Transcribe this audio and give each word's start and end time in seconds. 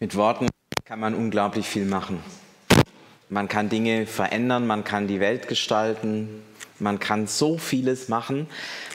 Mit 0.00 0.14
Worten 0.14 0.46
kann 0.84 1.00
man 1.00 1.12
unglaublich 1.12 1.66
viel 1.66 1.84
machen. 1.84 2.22
Man 3.28 3.48
kann 3.48 3.68
Dinge 3.68 4.06
verändern, 4.06 4.64
man 4.64 4.84
kann 4.84 5.08
die 5.08 5.18
Welt 5.18 5.48
gestalten, 5.48 6.44
man 6.78 7.00
kann 7.00 7.26
so 7.26 7.58
vieles 7.58 8.08
machen. 8.08 8.46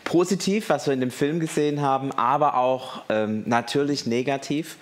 Positiv, 0.06 0.70
was 0.70 0.88
wir 0.88 0.94
in 0.94 1.02
dem 1.02 1.12
Film 1.12 1.42
gesehen 1.42 1.82
haben, 1.82 2.14
aber 2.14 2.56
auch 2.56 3.02
ähm, 3.10 3.44
natürlich 3.46 4.06
negativ. 4.06 4.78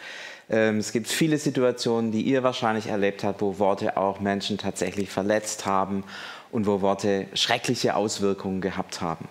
Ähm, 0.48 0.78
es 0.78 0.92
gibt 0.92 1.08
viele 1.08 1.40
Situationen, 1.40 2.12
die 2.12 2.22
ihr 2.22 2.44
wahrscheinlich 2.44 2.86
erlebt 2.86 3.24
habt, 3.24 3.42
wo 3.42 3.58
Worte 3.58 3.98
auch 3.98 4.20
Menschen 4.20 4.60
tatsächlich 4.60 5.10
verletzt 5.10 5.66
haben 5.66 6.04
und 6.52 6.68
wo 6.68 6.82
Worte 6.82 7.26
schreckliche 7.34 7.96
Auswirkungen 7.96 8.62
gehabt 8.62 9.02
haben. 9.02 9.28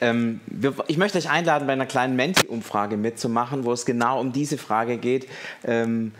Ähm, 0.00 0.40
ich 0.86 0.96
möchte 0.96 1.18
euch 1.18 1.28
einladen, 1.28 1.66
bei 1.66 1.72
einer 1.72 1.86
kleinen 1.86 2.16
Menti-Umfrage 2.16 2.96
mitzumachen, 2.96 3.64
wo 3.64 3.72
es 3.72 3.86
genau 3.86 4.20
um 4.20 4.32
diese 4.32 4.58
Frage 4.58 4.98
geht. 4.98 5.28
Ähm, 5.64 6.12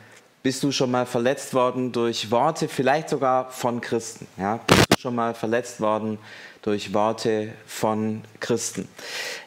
bist 0.43 0.63
du 0.63 0.73
schon 0.73 0.91
mal 0.91 1.07
verletzt 1.07 1.53
worden 1.55 1.93
durch 1.93 2.31
Worte, 2.31 2.69
vielleicht 2.69 3.09
sogar 3.09 3.51
von 3.51 3.81
Christen? 3.81 4.27
Ja? 4.39 4.61
Schon 5.01 5.15
mal 5.15 5.33
verletzt 5.33 5.81
worden 5.81 6.19
durch 6.63 6.93
Worte 6.93 7.51
von 7.69 8.23
Christen. 8.41 8.89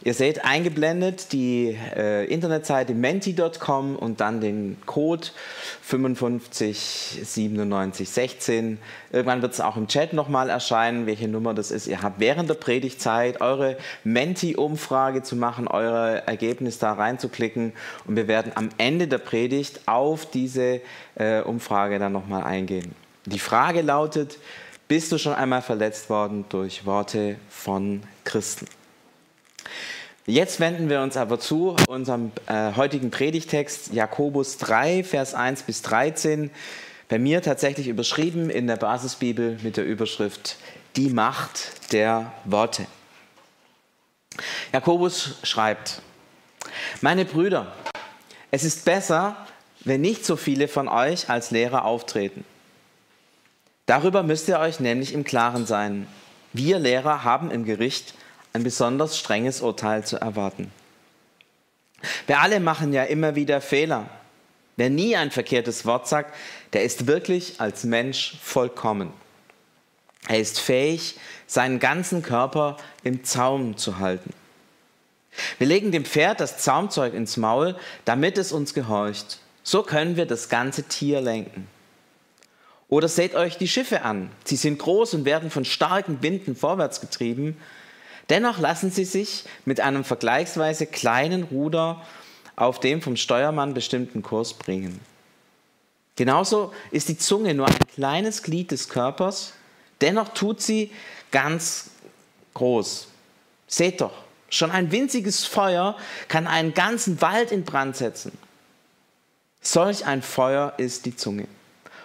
Ihr 0.02 0.14
seht 0.14 0.46
eingeblendet 0.46 1.34
die 1.34 1.78
äh, 1.94 2.24
Internetseite 2.24 2.94
menti.com 2.94 3.98
und 3.98 4.22
dann 4.22 4.40
den 4.40 4.78
Code 4.86 5.28
559716. 5.82 8.78
Irgendwann 9.12 9.42
wird 9.42 9.52
es 9.52 9.60
auch 9.60 9.76
im 9.76 9.90
Chat 9.90 10.14
nochmal 10.14 10.50
erscheinen, 10.50 11.06
welche 11.06 11.28
Nummer 11.28 11.54
das 11.54 11.72
ist. 11.72 11.88
Ihr 11.88 12.02
habt 12.02 12.22
während 12.22 12.50
der 12.50 12.54
Predigtzeit 12.54 13.42
eure 13.42 13.76
Menti-Umfrage 14.06 15.22
zu 15.22 15.36
machen, 15.36 15.68
eure 15.68 16.26
Ergebnisse 16.28 16.80
da 16.80 16.94
reinzuklicken 16.94 17.74
und 18.06 18.16
wir 18.16 18.30
werden 18.30 18.54
am 18.56 18.70
Ende 18.78 19.10
der 19.10 19.18
Predigt 19.18 19.82
auf 19.86 20.32
diese 20.32 20.80
äh, 21.16 21.42
Umfrage 21.42 22.00
dann 22.00 22.14
nochmal 22.14 22.44
eingehen. 22.44 22.96
Die 23.26 23.40
Frage 23.40 23.82
lautet, 23.82 24.38
bist 24.92 25.10
du 25.14 25.18
schon 25.18 25.34
einmal 25.34 25.62
verletzt 25.62 26.10
worden 26.10 26.44
durch 26.50 26.86
Worte 26.86 27.38
von 27.48 28.04
Christen? 28.26 28.68
Jetzt 30.26 30.60
wenden 30.60 30.90
wir 30.90 31.00
uns 31.00 31.16
aber 31.16 31.40
zu 31.40 31.78
unserem 31.88 32.34
äh, 32.48 32.74
heutigen 32.76 33.10
Predigtext 33.10 33.94
Jakobus 33.94 34.58
3, 34.58 35.06
Vers 35.06 35.34
1 35.34 35.64
bis 35.64 35.82
13. 35.84 36.52
Bei 37.08 37.20
mir 37.20 37.42
tatsächlich 37.42 37.88
überschrieben 37.88 38.50
in 38.50 38.68
der 38.68 38.76
Basisbibel 38.76 39.58
mit 39.64 39.78
der 39.78 39.86
Überschrift 39.86 40.58
Die 40.98 41.10
Macht 41.10 41.94
der 41.94 42.34
Worte. 42.44 42.86
Jakobus 44.74 45.36
schreibt, 45.44 46.02
meine 47.00 47.24
Brüder, 47.24 47.72
es 48.52 48.66
ist 48.66 48.84
besser, 48.84 49.38
wenn 49.86 50.02
nicht 50.02 50.26
so 50.26 50.36
viele 50.36 50.68
von 50.68 50.90
euch 50.90 51.30
als 51.30 51.50
Lehrer 51.50 51.86
auftreten. 51.86 52.44
Darüber 53.92 54.24
müsst 54.24 54.48
ihr 54.48 54.58
euch 54.58 54.80
nämlich 54.80 55.14
im 55.14 55.26
Klaren 55.26 55.66
sein. 55.66 56.08
Wir 56.54 56.80
Lehrer 56.80 57.26
haben 57.26 57.52
im 57.52 57.66
Gericht 57.66 58.14
ein 58.54 58.64
besonders 58.64 59.20
strenges 59.20 59.60
Urteil 59.60 60.06
zu 60.06 60.16
erwarten. 60.16 60.72
Wir 62.26 62.40
alle 62.40 62.62
machen 62.62 62.94
ja 62.94 63.04
immer 63.04 63.36
wieder 63.36 63.60
Fehler. 63.60 64.10
Wer 64.78 64.90
nie 64.90 65.18
ein 65.18 65.30
verkehrtes 65.30 65.86
Wort 65.86 66.08
sagt, 66.08 66.34
der 66.72 66.86
ist 66.86 67.06
wirklich 67.06 67.60
als 67.60 67.84
Mensch 67.84 68.38
vollkommen. 68.42 69.12
Er 70.30 70.40
ist 70.40 70.62
fähig, 70.62 71.18
seinen 71.46 71.80
ganzen 71.80 72.24
Körper 72.24 72.78
im 73.04 73.26
Zaum 73.26 73.76
zu 73.76 74.00
halten. 74.00 74.32
Wir 75.58 75.68
legen 75.68 75.92
dem 75.92 76.06
Pferd 76.06 76.40
das 76.40 76.60
Zaumzeug 76.60 77.14
ins 77.14 77.36
Maul, 77.36 77.76
damit 78.06 78.38
es 78.38 78.54
uns 78.54 78.74
gehorcht. 78.74 79.40
So 79.64 79.84
können 79.84 80.16
wir 80.16 80.28
das 80.28 80.48
ganze 80.48 80.84
Tier 80.84 81.20
lenken. 81.20 81.68
Oder 82.92 83.08
seht 83.08 83.36
euch 83.36 83.58
die 83.58 83.70
Schiffe 83.70 84.02
an. 84.02 84.30
Sie 84.44 84.58
sind 84.58 84.78
groß 84.78 85.14
und 85.14 85.24
werden 85.24 85.50
von 85.50 85.64
starken 85.64 86.22
Winden 86.22 86.58
vorwärts 86.58 87.00
getrieben. 87.00 87.56
Dennoch 88.30 88.60
lassen 88.60 88.92
sie 88.92 89.06
sich 89.06 89.46
mit 89.64 89.80
einem 89.80 90.04
vergleichsweise 90.04 90.86
kleinen 90.88 91.44
Ruder 91.44 92.06
auf 92.58 92.82
dem 92.82 93.02
vom 93.02 93.16
Steuermann 93.16 93.74
bestimmten 93.74 94.22
Kurs 94.24 94.54
bringen. 94.54 95.00
Genauso 96.18 96.74
ist 96.92 97.08
die 97.08 97.18
Zunge 97.18 97.54
nur 97.54 97.68
ein 97.68 97.80
kleines 97.96 98.44
Glied 98.44 98.72
des 98.72 98.90
Körpers, 98.90 99.54
dennoch 100.02 100.30
tut 100.34 100.62
sie 100.62 100.92
ganz 101.32 101.92
groß. 102.56 103.08
Seht 103.68 104.02
doch, 104.02 104.14
schon 104.50 104.70
ein 104.70 104.92
winziges 104.92 105.46
Feuer 105.46 105.96
kann 106.28 106.46
einen 106.46 106.74
ganzen 106.74 107.22
Wald 107.22 107.54
in 107.54 107.64
Brand 107.64 107.96
setzen. 107.96 108.38
Solch 109.62 110.06
ein 110.06 110.22
Feuer 110.22 110.74
ist 110.76 111.06
die 111.06 111.16
Zunge. 111.16 111.48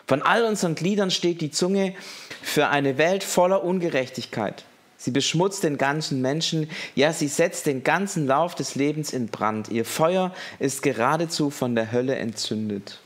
Von 0.06 0.22
all 0.22 0.44
unseren 0.44 0.74
Gliedern 0.74 1.10
steht 1.10 1.40
die 1.40 1.50
Zunge 1.50 1.94
für 2.42 2.68
eine 2.68 2.96
Welt 2.98 3.24
voller 3.24 3.64
Ungerechtigkeit. 3.64 4.64
Sie 4.98 5.10
beschmutzt 5.10 5.62
den 5.62 5.78
ganzen 5.78 6.22
Menschen, 6.22 6.70
ja, 6.94 7.12
sie 7.12 7.28
setzt 7.28 7.66
den 7.66 7.82
ganzen 7.82 8.26
Lauf 8.26 8.54
des 8.54 8.76
Lebens 8.76 9.12
in 9.12 9.28
Brand. 9.28 9.68
Ihr 9.68 9.84
Feuer 9.84 10.34
ist 10.58 10.82
geradezu 10.82 11.50
von 11.50 11.74
der 11.74 11.92
Hölle 11.92 12.16
entzündet. 12.16 13.00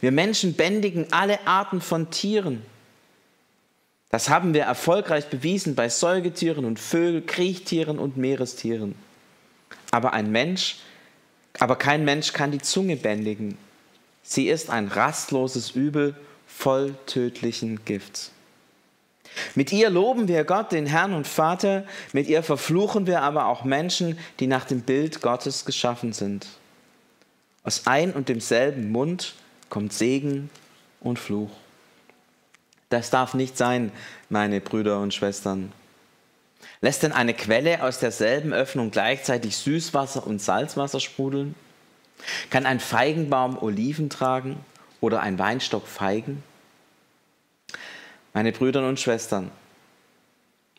Wir 0.00 0.12
Menschen 0.12 0.54
bändigen 0.54 1.12
alle 1.12 1.46
Arten 1.46 1.80
von 1.80 2.10
Tieren. 2.10 2.62
Das 4.10 4.28
haben 4.28 4.54
wir 4.54 4.62
erfolgreich 4.62 5.26
bewiesen 5.26 5.74
bei 5.74 5.88
Säugetieren 5.88 6.64
und 6.64 6.78
Vögeln, 6.78 7.26
Kriechtieren 7.26 7.98
und 7.98 8.16
Meerestieren. 8.16 8.94
Aber 9.90 10.12
ein 10.12 10.30
Mensch, 10.30 10.76
aber 11.58 11.76
kein 11.76 12.04
Mensch 12.04 12.32
kann 12.32 12.52
die 12.52 12.60
Zunge 12.60 12.96
bändigen. 12.96 13.58
Sie 14.28 14.48
ist 14.48 14.70
ein 14.70 14.88
rastloses 14.88 15.70
Übel 15.70 16.16
voll 16.48 16.96
tödlichen 17.06 17.84
Gifts. 17.84 18.32
Mit 19.54 19.72
ihr 19.72 19.88
loben 19.88 20.26
wir 20.26 20.42
Gott, 20.42 20.72
den 20.72 20.86
Herrn 20.86 21.12
und 21.12 21.28
Vater, 21.28 21.84
mit 22.12 22.26
ihr 22.26 22.42
verfluchen 22.42 23.06
wir 23.06 23.22
aber 23.22 23.46
auch 23.46 23.62
Menschen, 23.62 24.18
die 24.40 24.48
nach 24.48 24.64
dem 24.64 24.80
Bild 24.80 25.20
Gottes 25.22 25.64
geschaffen 25.64 26.12
sind. 26.12 26.48
Aus 27.62 27.86
ein 27.86 28.12
und 28.12 28.28
demselben 28.28 28.90
Mund 28.90 29.34
kommt 29.68 29.92
Segen 29.92 30.50
und 31.00 31.20
Fluch. 31.20 31.50
Das 32.88 33.10
darf 33.10 33.34
nicht 33.34 33.56
sein, 33.56 33.92
meine 34.28 34.60
Brüder 34.60 35.00
und 35.00 35.14
Schwestern. 35.14 35.70
Lässt 36.80 37.04
denn 37.04 37.12
eine 37.12 37.34
Quelle 37.34 37.84
aus 37.84 38.00
derselben 38.00 38.52
Öffnung 38.52 38.90
gleichzeitig 38.90 39.56
Süßwasser 39.56 40.26
und 40.26 40.42
Salzwasser 40.42 40.98
sprudeln? 40.98 41.54
Kann 42.50 42.66
ein 42.66 42.80
Feigenbaum 42.80 43.58
Oliven 43.58 44.10
tragen 44.10 44.58
oder 45.00 45.20
ein 45.20 45.38
Weinstock 45.38 45.86
Feigen? 45.86 46.42
Meine 48.34 48.52
Brüder 48.52 48.86
und 48.86 49.00
Schwestern, 49.00 49.50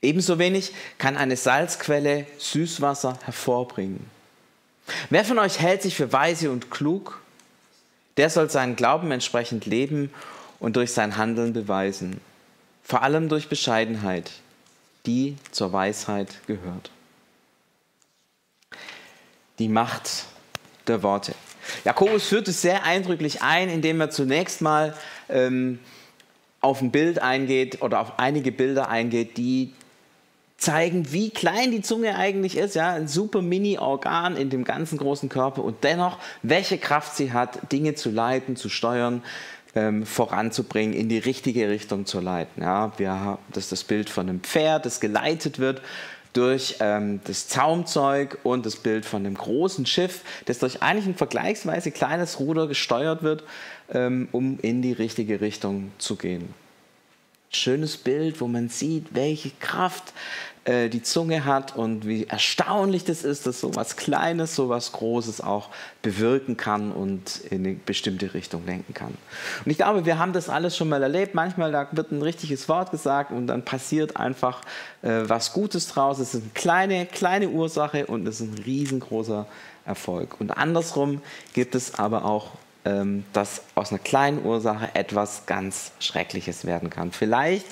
ebenso 0.02 0.38
wenig 0.40 0.74
kann 0.98 1.18
eine 1.18 1.38
Salzquelle 1.38 2.28
Süßwasser 2.38 3.18
hervorbringen. 3.24 4.10
Wer 5.10 5.26
von 5.26 5.40
euch 5.40 5.60
hält 5.60 5.82
sich 5.82 5.96
für 5.96 6.14
weise 6.14 6.52
und 6.52 6.72
klug? 6.72 7.22
Der 8.18 8.30
soll 8.30 8.50
seinen 8.50 8.76
Glauben 8.76 9.12
entsprechend 9.12 9.66
leben 9.66 10.14
und 10.60 10.76
durch 10.76 10.94
sein 10.94 11.18
Handeln 11.18 11.54
beweisen. 11.54 12.22
Vor 12.84 13.04
allem 13.04 13.28
durch 13.30 13.50
Bescheidenheit, 13.50 14.32
die 15.06 15.36
zur 15.52 15.74
Weisheit 15.74 16.46
gehört. 16.48 16.90
Die 19.60 19.68
Macht 19.68 20.26
der 20.88 21.04
Worte. 21.04 21.34
Jakobus 21.84 22.28
führt 22.28 22.48
es 22.48 22.62
sehr 22.62 22.84
eindrücklich 22.84 23.42
ein, 23.42 23.70
indem 23.70 24.00
er 24.02 24.10
zunächst 24.10 24.62
mal 24.62 24.94
ähm, 25.30 25.80
auf 26.62 26.82
ein 26.82 26.92
Bild 26.92 27.22
eingeht 27.22 27.82
oder 27.82 28.00
auf 28.00 28.20
einige 28.20 28.52
Bilder 28.52 28.90
eingeht, 28.90 29.38
die 29.38 29.74
zeigen, 30.58 31.12
wie 31.12 31.30
klein 31.30 31.72
die 31.72 31.82
Zunge 31.82 32.16
eigentlich 32.16 32.58
ist, 32.58 32.76
ja, 32.76 32.92
ein 32.94 33.08
super 33.08 33.42
Mini-Organ 33.42 34.36
in 34.36 34.50
dem 34.50 34.64
ganzen 34.64 34.98
großen 34.98 35.30
Körper 35.30 35.64
und 35.64 35.84
dennoch, 35.84 36.18
welche 36.42 36.80
Kraft 36.80 37.16
sie 37.16 37.32
hat, 37.32 37.72
Dinge 37.72 37.94
zu 37.94 38.10
leiten, 38.10 38.56
zu 38.56 38.68
steuern, 38.68 39.22
ähm, 39.76 40.06
voranzubringen, 40.06 40.94
in 40.94 41.10
die 41.10 41.20
richtige 41.20 41.70
Richtung 41.70 42.08
zu 42.08 42.20
leiten. 42.20 42.64
Ja, 42.64 42.92
wir 42.98 43.38
das 43.54 43.66
ist 43.66 43.72
das 43.72 43.84
Bild 43.84 44.10
von 44.10 44.28
einem 44.28 44.42
Pferd, 44.42 44.88
das 44.88 45.00
geleitet 45.00 45.60
wird 45.60 45.82
durch 46.38 46.76
ähm, 46.82 47.20
das 47.24 47.48
Zaumzeug 47.48 48.38
und 48.44 48.66
das 48.66 48.76
Bild 48.76 49.06
von 49.06 49.26
einem 49.26 49.36
großen 49.36 49.88
Schiff, 49.88 50.22
das 50.46 50.60
durch 50.60 50.84
eigentlich 50.84 51.08
ein 51.08 51.16
vergleichsweise 51.16 51.90
kleines 51.90 52.40
Ruder 52.40 52.68
gesteuert 52.68 53.24
wird, 53.24 53.44
ähm, 53.92 54.30
um 54.32 54.60
in 54.60 54.84
die 54.84 54.94
richtige 54.94 55.42
Richtung 55.42 55.92
zu 55.98 56.16
gehen. 56.16 56.54
Schönes 57.50 57.98
Bild, 57.98 58.42
wo 58.42 58.48
man 58.48 58.70
sieht, 58.70 59.14
welche 59.14 59.52
Kraft 59.60 60.14
äh, 60.68 60.90
die 60.90 61.02
Zunge 61.02 61.46
hat 61.46 61.78
und 61.78 62.06
wie 62.06 62.26
erstaunlich 62.26 63.06
das 63.06 63.24
ist, 63.24 63.48
dass 63.48 63.62
so 63.62 63.74
was 63.76 63.96
Kleines, 63.96 64.54
so 64.54 64.68
was 64.68 64.92
Großes 64.92 65.40
auch 65.40 65.70
bewirken 66.02 66.58
kann 66.58 66.92
und 66.92 67.40
in 67.50 67.66
eine 67.66 67.76
bestimmte 67.76 68.34
Richtung 68.34 68.66
lenken 68.66 68.94
kann. 68.94 69.14
Und 69.64 69.72
ich 69.72 69.78
glaube, 69.78 70.06
wir 70.06 70.20
haben 70.20 70.34
das 70.34 70.50
alles 70.50 70.76
schon 70.76 70.90
mal 70.90 71.02
erlebt. 71.02 71.36
Manchmal 71.36 71.72
da 71.72 71.88
wird 71.94 72.12
ein 72.12 72.22
richtiges 72.22 72.68
Wort 72.68 72.92
gesagt 72.92 73.32
und 73.32 73.48
dann 73.48 73.64
passiert 73.64 74.18
einfach 74.18 74.62
äh, 75.04 75.22
was 75.24 75.54
Gutes 75.54 75.88
draus. 75.88 76.20
Es 76.20 76.34
ist 76.34 76.42
eine 76.42 76.52
kleine, 76.54 77.06
kleine 77.06 77.48
Ursache 77.48 78.06
und 78.06 78.28
es 78.28 78.42
ist 78.42 78.54
ein 78.54 78.64
riesengroßer 78.66 79.48
Erfolg. 79.86 80.36
Und 80.42 80.52
andersrum 80.52 81.22
gibt 81.54 81.76
es 81.76 81.96
aber 81.98 82.26
auch 82.26 82.52
dass 83.34 83.62
aus 83.76 83.92
einer 83.92 84.00
kleinen 84.00 84.46
Ursache 84.46 84.90
etwas 84.94 85.46
ganz 85.46 85.92
Schreckliches 86.00 86.66
werden 86.66 86.90
kann. 86.90 87.12
Vielleicht 87.12 87.66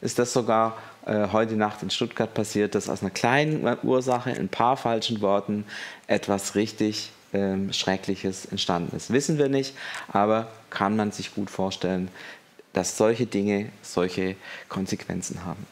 ist 0.00 0.18
das 0.18 0.32
sogar 0.32 0.76
äh, 1.06 1.28
heute 1.32 1.56
Nacht 1.56 1.82
in 1.82 1.90
Stuttgart 1.90 2.32
passiert, 2.32 2.74
dass 2.74 2.88
aus 2.88 3.02
einer 3.02 3.10
kleinen 3.10 3.66
Ursache, 3.82 4.30
in 4.30 4.38
ein 4.38 4.48
paar 4.48 4.76
falschen 4.76 5.20
Worten, 5.20 5.64
etwas 6.06 6.54
richtig 6.54 7.12
ähm, 7.32 7.72
Schreckliches 7.72 8.46
entstanden 8.46 8.96
ist. 8.96 9.12
Wissen 9.12 9.38
wir 9.38 9.48
nicht, 9.48 9.74
aber 10.12 10.48
kann 10.70 10.96
man 10.96 11.12
sich 11.12 11.34
gut 11.34 11.50
vorstellen, 11.50 12.08
dass 12.72 12.96
solche 12.96 13.26
Dinge 13.26 13.70
solche 13.82 14.36
Konsequenzen 14.68 15.44
haben. 15.44 15.66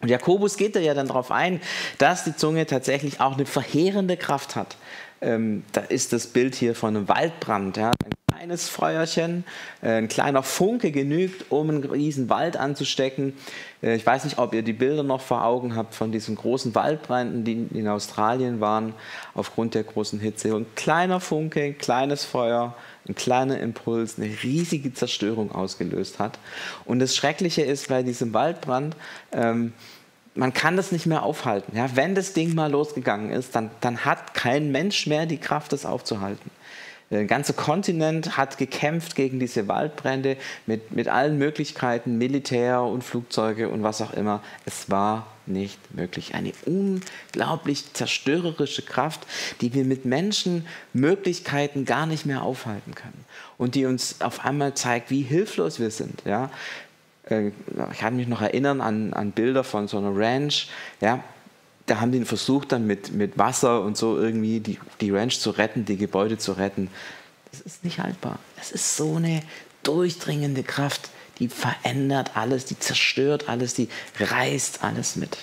Und 0.00 0.08
Jakobus 0.08 0.56
geht 0.56 0.76
da 0.76 0.80
ja 0.80 0.94
dann 0.94 1.08
darauf 1.08 1.30
ein, 1.30 1.60
dass 1.98 2.24
die 2.24 2.34
Zunge 2.34 2.66
tatsächlich 2.66 3.20
auch 3.20 3.34
eine 3.34 3.46
verheerende 3.46 4.16
Kraft 4.16 4.56
hat. 4.56 4.76
Ähm, 5.20 5.64
da 5.72 5.82
ist 5.82 6.12
das 6.12 6.26
Bild 6.26 6.54
hier 6.54 6.74
von 6.74 6.96
einem 6.96 7.08
Waldbrand. 7.08 7.76
Ja. 7.76 7.90
Ein 7.90 8.12
kleines 8.40 8.70
Feuerchen, 8.70 9.44
äh, 9.82 9.98
ein 9.98 10.08
kleiner 10.08 10.42
Funke 10.42 10.92
genügt, 10.92 11.50
um 11.50 11.68
einen 11.68 11.84
riesen 11.84 12.30
Wald 12.30 12.56
anzustecken. 12.56 13.34
Äh, 13.82 13.96
ich 13.96 14.06
weiß 14.06 14.24
nicht, 14.24 14.38
ob 14.38 14.54
ihr 14.54 14.62
die 14.62 14.72
Bilder 14.72 15.02
noch 15.02 15.20
vor 15.20 15.44
Augen 15.44 15.76
habt 15.76 15.94
von 15.94 16.10
diesen 16.10 16.36
großen 16.36 16.74
Waldbränden, 16.74 17.44
die 17.44 17.66
in 17.78 17.86
Australien 17.86 18.60
waren, 18.62 18.94
aufgrund 19.34 19.74
der 19.74 19.84
großen 19.84 20.20
Hitze. 20.20 20.56
Ein 20.56 20.64
kleiner 20.74 21.20
Funke, 21.20 21.62
ein 21.62 21.76
kleines 21.76 22.24
Feuer, 22.24 22.74
ein 23.06 23.14
kleiner 23.14 23.60
Impuls 23.60 24.16
eine 24.16 24.30
riesige 24.42 24.94
Zerstörung 24.94 25.52
ausgelöst 25.52 26.18
hat. 26.18 26.38
Und 26.86 26.98
das 27.00 27.14
Schreckliche 27.14 27.60
ist 27.60 27.88
bei 27.88 28.02
diesem 28.02 28.32
Waldbrand, 28.32 28.96
ähm, 29.32 29.74
man 30.34 30.54
kann 30.54 30.78
das 30.78 30.92
nicht 30.92 31.04
mehr 31.04 31.24
aufhalten. 31.24 31.76
Ja, 31.76 31.94
wenn 31.94 32.14
das 32.14 32.32
Ding 32.32 32.54
mal 32.54 32.70
losgegangen 32.70 33.32
ist, 33.32 33.54
dann, 33.54 33.70
dann 33.82 34.06
hat 34.06 34.32
kein 34.32 34.72
Mensch 34.72 35.06
mehr 35.06 35.26
die 35.26 35.36
Kraft, 35.36 35.74
das 35.74 35.84
aufzuhalten. 35.84 36.50
Der 37.10 37.24
ganze 37.24 37.54
Kontinent 37.54 38.36
hat 38.36 38.56
gekämpft 38.56 39.16
gegen 39.16 39.40
diese 39.40 39.66
Waldbrände 39.66 40.36
mit, 40.66 40.92
mit 40.92 41.08
allen 41.08 41.38
Möglichkeiten, 41.38 42.18
Militär 42.18 42.82
und 42.82 43.02
Flugzeuge 43.02 43.68
und 43.68 43.82
was 43.82 44.00
auch 44.00 44.12
immer. 44.12 44.42
Es 44.64 44.90
war 44.90 45.26
nicht 45.46 45.78
möglich. 45.92 46.36
Eine 46.36 46.52
unglaublich 46.66 47.92
zerstörerische 47.94 48.82
Kraft, 48.82 49.26
die 49.60 49.74
wir 49.74 49.84
mit 49.84 50.04
Menschenmöglichkeiten 50.04 51.84
gar 51.84 52.06
nicht 52.06 52.26
mehr 52.26 52.42
aufhalten 52.42 52.94
können. 52.94 53.24
Und 53.58 53.74
die 53.74 53.86
uns 53.86 54.20
auf 54.20 54.44
einmal 54.44 54.74
zeigt, 54.74 55.10
wie 55.10 55.22
hilflos 55.22 55.80
wir 55.80 55.90
sind. 55.90 56.22
Ja? 56.24 56.48
Äh, 57.28 57.48
ich 57.92 57.98
kann 57.98 58.14
mich 58.14 58.28
noch 58.28 58.40
erinnern 58.40 58.80
an, 58.80 59.12
an 59.14 59.32
Bilder 59.32 59.64
von 59.64 59.88
so 59.88 59.98
einer 59.98 60.14
Ranch. 60.14 60.68
Ja? 61.00 61.24
Da 61.90 62.00
haben 62.00 62.12
die 62.12 62.24
versucht, 62.24 62.70
dann 62.70 62.86
mit, 62.86 63.12
mit 63.12 63.36
Wasser 63.36 63.82
und 63.82 63.96
so 63.96 64.16
irgendwie 64.16 64.60
die, 64.60 64.78
die 65.00 65.10
Ranch 65.10 65.40
zu 65.40 65.50
retten, 65.50 65.84
die 65.84 65.96
Gebäude 65.96 66.38
zu 66.38 66.52
retten. 66.52 66.88
Das 67.50 67.60
ist 67.60 67.82
nicht 67.82 67.98
haltbar. 67.98 68.38
Das 68.56 68.70
ist 68.70 68.96
so 68.96 69.16
eine 69.16 69.42
durchdringende 69.82 70.62
Kraft, 70.62 71.10
die 71.40 71.48
verändert 71.48 72.36
alles, 72.36 72.64
die 72.64 72.78
zerstört 72.78 73.48
alles, 73.48 73.74
die 73.74 73.88
reißt 74.20 74.84
alles 74.84 75.16
mit. 75.16 75.38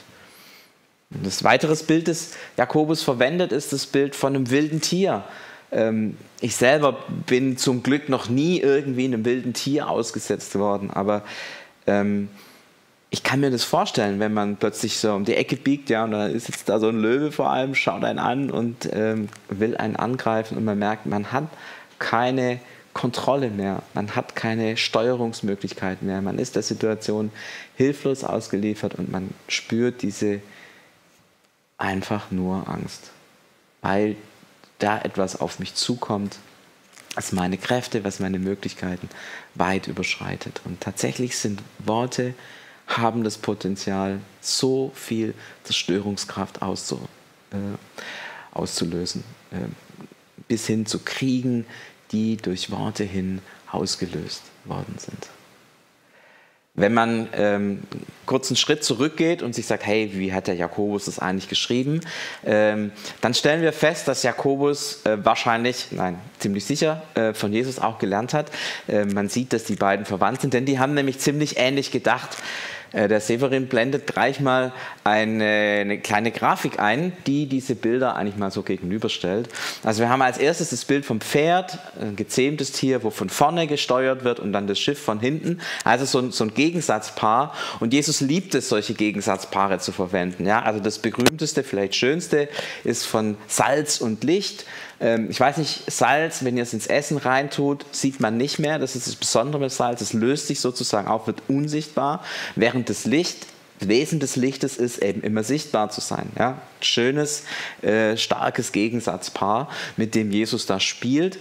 Und 1.10 1.26
das 1.26 1.44
weitere 1.44 1.76
Bild, 1.84 2.08
das 2.08 2.32
Jakobus 2.56 3.04
verwendet, 3.04 3.52
ist 3.52 3.74
das 3.74 3.86
Bild 3.86 4.16
von 4.16 4.34
einem 4.34 4.50
wilden 4.50 4.80
Tier. 4.80 5.26
Ähm, 5.72 6.16
ich 6.40 6.56
selber 6.56 7.04
bin 7.26 7.58
zum 7.58 7.84
Glück 7.84 8.08
noch 8.08 8.30
nie 8.30 8.60
irgendwie 8.60 9.06
einem 9.06 9.26
wilden 9.26 9.54
Tier 9.54 9.90
ausgesetzt 9.90 10.56
worden, 10.56 10.92
aber 10.92 11.24
ähm, 11.88 12.30
ich 13.10 13.24
kann 13.24 13.40
mir 13.40 13.52
das 13.52 13.64
vorstellen, 13.64 14.20
wenn 14.20 14.34
man 14.34 14.58
plötzlich 14.58 14.98
so 14.98 15.14
um 15.14 15.24
die 15.24 15.36
Ecke 15.36 15.56
biegt, 15.56 15.90
ja, 15.90 16.04
und 16.04 16.12
da 16.12 16.28
ist 16.28 16.50
jetzt 16.50 16.68
da 16.68 16.80
so 16.80 16.90
ein 16.90 17.00
Löwe 17.00 17.32
vor 17.32 17.50
allem, 17.50 17.74
schaut 17.74 18.04
einen 18.04 18.20
an 18.20 18.52
und 18.52 18.90
ähm, 18.92 19.30
will 19.48 19.78
einen 19.78 19.96
angreifen 19.96 20.58
und 20.58 20.66
man 20.66 20.78
merkt, 20.78 21.06
man 21.06 21.32
hat 21.32 21.46
keine 22.00 22.60
Kontrolle 22.94 23.50
mehr, 23.50 23.82
man 23.94 24.16
hat 24.16 24.36
keine 24.36 24.76
Steuerungsmöglichkeiten 24.76 26.08
mehr, 26.08 26.22
man 26.22 26.38
ist 26.38 26.56
der 26.56 26.64
Situation 26.64 27.32
hilflos 27.76 28.24
ausgeliefert 28.24 28.96
und 28.96 29.12
man 29.12 29.30
spürt 29.48 30.02
diese 30.02 30.42
einfach 31.78 32.32
nur 32.32 32.68
Angst, 32.68 33.12
weil 33.82 34.16
da 34.80 35.00
etwas 35.00 35.40
auf 35.40 35.60
mich 35.60 35.76
zukommt, 35.76 36.40
was 37.16 37.32
meine 37.32 37.58
Kräfte, 37.58 38.04
was 38.04 38.20
meine 38.20 38.38
Möglichkeiten 38.38 39.10
weit 39.56 39.88
überschreitet. 39.88 40.62
Und 40.66 40.82
tatsächlich 40.82 41.38
sind 41.38 41.62
Worte, 41.80 42.34
haben 42.88 43.24
das 43.24 43.38
Potenzial, 43.38 44.20
so 44.42 44.92
viel 44.96 45.34
Zerstörungskraft 45.64 46.62
auszu, 46.62 47.08
äh, 47.52 47.58
auszulösen, 48.54 49.24
äh, 49.52 49.68
bis 50.48 50.66
hin 50.68 50.86
zu 50.86 51.00
Kriegen, 51.00 51.66
die 52.12 52.38
durch 52.38 52.72
Worte 52.72 53.04
hin 53.04 53.42
ausgelöst 53.72 54.44
worden 54.66 54.96
sind. 54.98 55.30
Wenn 56.80 56.94
man 56.94 57.28
ähm, 57.34 57.82
kurz 58.28 58.52
einen 58.52 58.56
Schritt 58.56 58.84
zurückgeht 58.84 59.42
und 59.42 59.56
sich 59.56 59.66
sagt, 59.66 59.84
hey, 59.84 60.12
wie 60.14 60.32
hat 60.32 60.46
der 60.46 60.54
Jakobus 60.54 61.06
das 61.06 61.18
eigentlich 61.18 61.50
geschrieben, 61.50 62.02
ähm, 62.46 62.92
dann 63.20 63.34
stellen 63.34 63.64
wir 63.64 63.74
fest, 63.74 64.08
dass 64.08 64.22
Jakobus 64.22 65.04
äh, 65.04 65.18
wahrscheinlich, 65.26 65.88
nein, 65.90 66.20
ziemlich 66.38 66.66
sicher 66.66 67.02
äh, 67.16 67.34
von 67.34 67.52
Jesus 67.52 67.80
auch 67.80 67.98
gelernt 67.98 68.36
hat. 68.36 68.52
Äh, 68.88 69.06
man 69.06 69.28
sieht, 69.28 69.54
dass 69.54 69.64
die 69.64 69.76
beiden 69.76 70.06
verwandt 70.06 70.42
sind, 70.42 70.54
denn 70.54 70.66
die 70.66 70.78
haben 70.78 70.94
nämlich 70.94 71.18
ziemlich 71.18 71.58
ähnlich 71.58 71.90
gedacht. 71.90 72.38
Äh, 72.92 73.08
der 73.08 73.20
Severin 73.20 73.68
blendet 73.68 74.08
gleich 74.08 74.40
mal 74.40 74.72
eine, 75.04 75.46
eine, 75.82 76.00
kleine 76.00 76.32
Grafik 76.32 76.80
ein, 76.80 77.14
die 77.26 77.48
diese 77.48 77.76
Bilder 77.76 78.16
eigentlich 78.16 78.38
mal 78.38 78.52
so 78.52 78.64
gegenüberstellt. 78.64 79.50
Also 79.84 80.02
wir 80.02 80.10
haben 80.10 80.22
als 80.22 80.38
erstes 80.38 80.70
das 80.70 80.86
Bild 80.86 81.06
vom 81.06 81.22
Pferd, 81.22 81.78
ein 82.00 82.16
gezähmtes 82.16 82.72
Tier, 82.72 83.04
wo 83.04 83.10
von 83.10 83.30
vorne 83.30 83.68
gesteuert 83.68 84.24
wird 84.24 84.40
und 84.40 84.54
dann 84.54 84.68
das 84.68 84.80
Schiff 84.80 85.00
von 85.00 85.20
hinten. 85.20 85.60
Also 85.84 86.06
so 86.06 86.20
ein, 86.20 86.32
so 86.32 86.44
ein 86.44 86.54
Gegensatzpaar. 86.54 87.54
Und 87.80 87.94
Jesus 87.94 88.22
liebt 88.22 88.56
es, 88.56 88.70
solche 88.70 88.94
Gegensatzpaare 88.94 89.80
zu 89.80 89.92
verwenden. 89.92 90.46
Ja, 90.46 90.62
also 90.62 90.80
das 90.80 91.00
berühmteste, 91.00 91.64
vielleicht 91.64 91.96
schönste, 91.96 92.50
ist 92.84 93.06
von 93.06 93.38
Salz 93.48 94.02
und 94.02 94.24
Licht. 94.24 94.66
Ähm, 95.00 95.30
ich 95.30 95.40
weiß 95.40 95.58
nicht, 95.58 95.90
Salz, 95.92 96.44
wenn 96.44 96.58
ihr 96.58 96.64
es 96.64 96.74
ins 96.74 96.88
Essen 96.88 97.18
reintut, 97.18 97.86
sieht 97.92 98.20
man 98.20 98.38
nicht 98.38 98.60
mehr. 98.60 98.80
Das 98.80 98.96
ist 98.96 99.08
das 99.08 99.16
Besondere 99.16 99.62
mit 99.62 99.72
Salz. 99.72 100.02
Es 100.02 100.14
löst 100.14 100.48
sich 100.48 100.60
sozusagen 100.60 101.08
auf, 101.08 101.28
wird 101.28 101.44
unsichtbar, 101.48 102.24
während 102.56 102.90
das 102.90 103.06
Licht 103.06 103.48
Wesen 103.80 104.20
des 104.20 104.36
Lichtes 104.36 104.78
ist 104.78 105.00
eben 105.00 105.22
immer 105.22 105.44
sichtbar 105.44 105.90
zu 105.90 106.02
sein. 106.02 106.32
Ja? 106.38 106.62
Schönes, 106.82 107.44
äh, 107.82 108.18
starkes 108.18 108.72
Gegensatzpaar, 108.72 109.70
mit 109.98 110.16
dem 110.16 110.32
Jesus 110.32 110.66
da 110.66 110.80
spielt. 110.80 111.38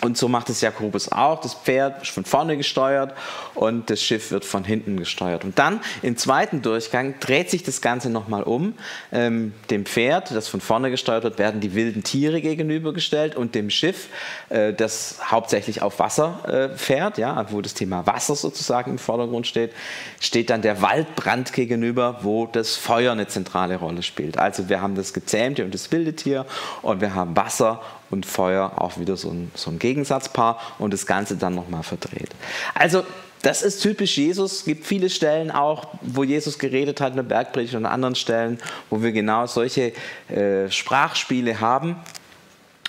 Und 0.00 0.16
so 0.16 0.28
macht 0.28 0.48
es 0.48 0.60
Jakobus 0.60 1.10
auch. 1.10 1.40
Das 1.40 1.54
Pferd 1.54 2.02
ist 2.02 2.12
von 2.12 2.24
vorne 2.24 2.56
gesteuert 2.56 3.14
und 3.54 3.90
das 3.90 4.00
Schiff 4.00 4.30
wird 4.30 4.44
von 4.44 4.62
hinten 4.62 4.96
gesteuert. 4.96 5.44
Und 5.44 5.58
dann 5.58 5.80
im 6.02 6.16
zweiten 6.16 6.62
Durchgang 6.62 7.18
dreht 7.18 7.50
sich 7.50 7.64
das 7.64 7.80
Ganze 7.80 8.08
nochmal 8.08 8.44
um. 8.44 8.74
Ähm, 9.10 9.54
dem 9.70 9.86
Pferd, 9.86 10.30
das 10.30 10.46
von 10.46 10.60
vorne 10.60 10.90
gesteuert 10.90 11.24
wird, 11.24 11.38
werden 11.38 11.60
die 11.60 11.74
wilden 11.74 12.04
Tiere 12.04 12.40
gegenübergestellt 12.40 13.34
und 13.34 13.56
dem 13.56 13.70
Schiff, 13.70 14.08
äh, 14.50 14.72
das 14.72 15.18
hauptsächlich 15.24 15.82
auf 15.82 15.98
Wasser 15.98 16.70
äh, 16.72 16.76
fährt, 16.76 17.18
ja, 17.18 17.46
wo 17.50 17.60
das 17.60 17.74
Thema 17.74 18.06
Wasser 18.06 18.36
sozusagen 18.36 18.92
im 18.92 18.98
Vordergrund 18.98 19.48
steht, 19.48 19.72
steht 20.20 20.50
dann 20.50 20.62
der 20.62 20.80
Waldbrand 20.80 21.52
gegenüber, 21.52 22.20
wo 22.22 22.46
das 22.46 22.76
Feuer 22.76 23.12
eine 23.12 23.26
zentrale 23.26 23.76
Rolle 23.76 24.04
spielt. 24.04 24.38
Also 24.38 24.68
wir 24.68 24.80
haben 24.80 24.94
das 24.94 25.12
gezähmte 25.12 25.64
und 25.64 25.74
das 25.74 25.90
wilde 25.90 26.14
Tier 26.14 26.46
und 26.82 27.00
wir 27.00 27.16
haben 27.16 27.36
Wasser 27.36 27.80
und 28.10 28.26
Feuer 28.26 28.72
auch 28.76 28.98
wieder 28.98 29.16
so 29.16 29.30
ein, 29.30 29.50
so 29.54 29.70
ein 29.70 29.78
Gegensatzpaar 29.78 30.60
und 30.78 30.92
das 30.92 31.06
Ganze 31.06 31.36
dann 31.36 31.54
nochmal 31.54 31.82
verdreht. 31.82 32.30
Also 32.74 33.04
das 33.42 33.62
ist 33.62 33.80
typisch 33.80 34.16
Jesus. 34.18 34.52
Es 34.52 34.64
gibt 34.64 34.86
viele 34.86 35.10
Stellen 35.10 35.50
auch, 35.50 35.88
wo 36.02 36.24
Jesus 36.24 36.58
geredet 36.58 37.00
hat 37.00 37.10
in 37.10 37.16
der 37.16 37.22
Bergpredigt 37.22 37.74
und 37.74 37.86
an 37.86 37.92
anderen 37.92 38.14
Stellen, 38.14 38.58
wo 38.90 39.02
wir 39.02 39.12
genau 39.12 39.46
solche 39.46 39.92
äh, 40.28 40.70
Sprachspiele 40.70 41.60
haben. 41.60 41.96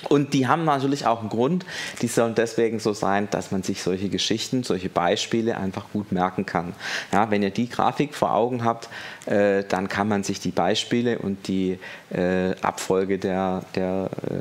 Und 0.07 0.33
die 0.33 0.47
haben 0.47 0.63
natürlich 0.63 1.05
auch 1.05 1.19
einen 1.19 1.29
Grund. 1.29 1.65
Die 2.01 2.07
sollen 2.07 2.33
deswegen 2.33 2.79
so 2.79 2.93
sein, 2.93 3.27
dass 3.31 3.51
man 3.51 3.63
sich 3.63 3.83
solche 3.83 4.07
Geschichten, 4.07 4.63
solche 4.63 4.87
Beispiele 4.87 5.57
einfach 5.57 5.85
gut 5.91 6.13
merken 6.13 6.45
kann. 6.45 6.73
Ja, 7.11 7.29
wenn 7.31 7.43
ihr 7.43 7.49
die 7.49 7.67
Grafik 7.67 8.15
vor 8.15 8.33
Augen 8.33 8.63
habt, 8.63 8.87
äh, 9.25 9.63
dann 9.67 9.89
kann 9.89 10.07
man 10.07 10.23
sich 10.23 10.39
die 10.39 10.51
Beispiele 10.51 11.19
und 11.19 11.49
die 11.49 11.79
äh, 12.11 12.55
Abfolge 12.61 13.17
der, 13.17 13.63
der 13.75 14.09
äh, 14.23 14.35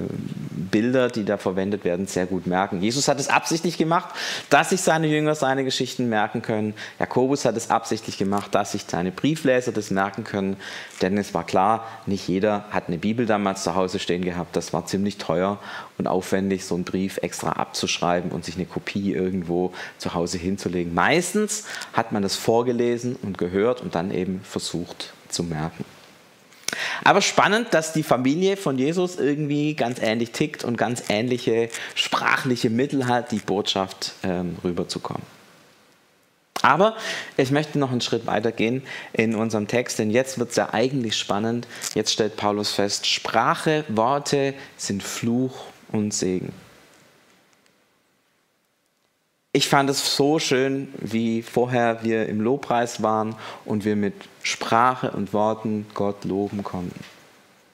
Bilder, 0.51 1.09
die 1.09 1.25
da 1.25 1.39
verwendet 1.39 1.85
werden, 1.85 2.07
sehr 2.07 2.27
gut 2.27 2.47
merken. 2.47 2.81
Jesus 2.81 3.09
hat 3.09 3.19
es 3.19 3.29
absichtlich 3.29 3.79
gemacht, 3.79 4.15
dass 4.51 4.71
sich 4.71 4.81
seine 4.81 5.09
Jünger 5.09 5.35
seine 5.35 5.65
Geschichten 5.65 6.09
merken 6.09 6.41
können. 6.41 6.75
Jakobus 7.01 7.45
hat 7.45 7.57
es 7.57 7.71
absichtlich 7.71 8.17
gemacht, 8.17 8.55
dass 8.55 8.73
sich 8.73 8.85
seine 8.87 9.11
Briefleser 9.11 9.73
das 9.73 9.91
merken 9.91 10.23
können. 10.23 10.57
Denn 11.03 11.17
es 11.19 11.35
war 11.35 11.45
klar, 11.45 11.87
nicht 12.07 12.29
jeder 12.29 12.65
hat 12.71 12.85
eine 12.89 12.99
Bibel 12.99 13.27
damals 13.27 13.63
zu 13.63 13.75
Hause 13.75 13.99
stehen 13.99 14.23
gehabt. 14.23 14.55
Das 14.55 14.73
war 14.73 14.87
ziemlich 14.87 15.19
teuer 15.19 15.48
teuer 15.49 15.59
und 15.99 16.07
aufwendig, 16.07 16.65
so 16.65 16.75
einen 16.75 16.85
Brief 16.85 17.19
extra 17.19 17.53
abzuschreiben 17.53 18.31
und 18.31 18.45
sich 18.45 18.57
eine 18.57 18.67
Kopie 18.67 19.13
irgendwo 19.13 19.73
zu 19.99 20.15
Hause 20.15 20.39
hinzulegen. 20.39 20.95
Meistens 20.95 21.65
hat 21.93 22.13
man 22.13 22.23
das 22.23 22.37
vorgelesen 22.37 23.17
und 23.23 23.39
gehört 23.39 23.81
und 23.81 23.95
dann 23.95 24.13
eben 24.13 24.41
versucht 24.43 25.13
zu 25.29 25.43
merken. 25.43 25.85
Aber 27.03 27.23
spannend, 27.23 27.69
dass 27.73 27.93
die 27.93 28.03
Familie 28.03 28.57
von 28.57 28.79
Jesus 28.79 29.17
irgendwie 29.17 29.75
ganz 29.75 30.01
ähnlich 30.01 30.33
tickt 30.33 30.65
und 30.65 30.77
ganz 30.77 31.05
ähnliche 31.09 31.71
sprachliche 31.95 32.71
Mittel 32.71 33.07
hat, 33.07 33.33
die 33.33 33.39
Botschaft 33.39 34.13
ähm, 34.23 34.57
rüberzukommen. 34.63 35.38
Aber 36.63 36.97
ich 37.37 37.51
möchte 37.51 37.79
noch 37.79 37.91
einen 37.91 38.01
Schritt 38.01 38.27
weiter 38.27 38.53
gehen 38.53 38.83
in 39.13 39.35
unserem 39.35 39.69
Text, 39.69 39.99
denn 39.99 40.11
jetzt 40.11 40.39
wird 40.39 40.51
es 40.51 40.57
ja 40.57 40.73
eigentlich 40.73 41.17
spannend. 41.17 41.67
Jetzt 41.95 42.13
stellt 42.13 42.37
Paulus 42.37 42.73
fest, 42.73 43.07
Sprache, 43.07 43.85
Worte 43.89 44.55
sind 44.77 45.03
Fluch 45.03 45.65
und 45.93 46.13
Segen. 46.13 46.53
Ich 49.53 49.69
fand 49.69 49.89
es 49.91 50.17
so 50.17 50.39
schön, 50.39 50.89
wie 50.99 51.43
vorher 51.43 52.03
wir 52.05 52.29
im 52.29 52.41
Lobpreis 52.41 53.03
waren 53.03 53.35
und 53.65 53.85
wir 53.85 53.97
mit 53.97 54.15
Sprache 54.43 55.11
und 55.11 55.33
Worten 55.33 55.87
Gott 55.95 56.25
loben 56.25 56.63
konnten. 56.63 57.01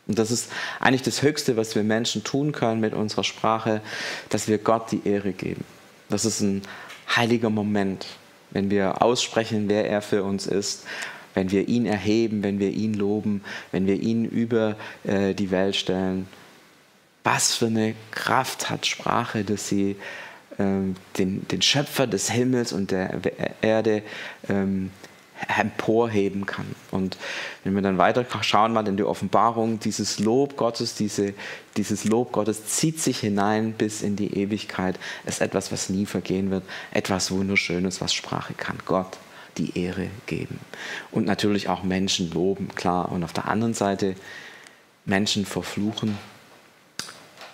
Und 0.07 0.19
das 0.19 0.31
ist 0.31 0.51
eigentlich 0.81 1.03
das 1.03 1.23
Höchste, 1.23 1.57
was 1.57 1.75
wir 1.75 1.83
Menschen 1.83 2.25
tun 2.25 2.53
können 2.53 2.81
mit 2.81 2.95
unserer 2.95 3.25
Sprache, 3.25 3.81
dass 4.29 4.49
wir 4.49 4.59
Gott 4.59 4.93
die 4.93 5.07
Ehre 5.07 5.33
geben. 5.33 5.65
Das 6.09 6.25
ist 6.25 6.41
ein 6.41 6.63
heiliger 7.15 7.51
Moment, 7.51 8.07
wenn 8.55 8.71
wir 8.71 9.03
aussprechen, 9.03 9.69
wer 9.69 9.89
er 9.89 10.01
für 10.01 10.25
uns 10.25 10.47
ist, 10.47 10.87
wenn 11.35 11.51
wir 11.51 11.69
ihn 11.69 11.85
erheben, 11.85 12.43
wenn 12.43 12.59
wir 12.59 12.71
ihn 12.71 12.95
loben, 12.95 13.43
wenn 13.73 13.87
wir 13.87 14.01
ihn 14.01 14.25
über 14.25 14.77
äh, 15.03 15.35
die 15.35 15.51
Welt 15.51 15.77
stellen. 15.77 16.27
Was 17.25 17.55
für 17.55 17.67
eine 17.67 17.95
Kraft 18.13 18.71
hat 18.71 18.87
Sprache, 18.87 19.45
dass 19.45 19.69
sie 19.69 19.97
ähm, 20.59 20.95
den, 21.19 21.47
den 21.49 21.61
Schöpfer 21.61 22.07
des 22.07 22.31
Himmels 22.31 22.73
und 22.73 22.91
der 22.91 23.21
Erde 23.61 24.03
ähm, 24.49 24.91
emporheben 25.49 26.47
kann. 26.47 26.67
Und 26.91 27.17
wenn 27.63 27.75
wir 27.75 27.83
dann 27.83 27.99
weiter 27.99 28.25
schauen 28.43 28.73
mal 28.73 28.87
in 28.87 28.97
die 28.97 29.05
Offenbarung, 29.05 29.79
dieses 29.81 30.19
Lob 30.19 30.57
Gottes, 30.57 30.95
diese, 30.95 31.35
dieses 31.77 32.05
Lob 32.05 32.33
Gottes 32.33 32.67
zieht 32.67 33.01
sich 33.01 33.21
hinein 33.21 33.73
bis 33.73 34.03
in 34.03 34.17
die 34.17 34.37
Ewigkeit. 34.37 34.99
Es 35.25 35.35
ist 35.37 35.41
etwas, 35.41 35.73
was 35.73 35.89
nie 35.89 36.07
vergehen 36.07 36.51
wird, 36.51 36.65
etwas 36.93 37.31
Wunderschönes, 37.31 38.01
was 38.01 38.15
Sprache 38.15 38.55
kann. 38.55 38.79
Gott 38.85 39.19
die 39.59 39.79
Ehre 39.79 40.09
geben. 40.27 40.59
Und 41.11 41.27
natürlich 41.27 41.69
auch 41.69 41.83
Menschen 41.83 42.31
loben, 42.33 42.69
klar. 42.75 43.13
Und 43.13 43.25
auf 43.25 43.33
der 43.33 43.49
anderen 43.49 43.75
Seite 43.75 44.15
Menschen 45.05 45.47
verfluchen, 45.47 46.19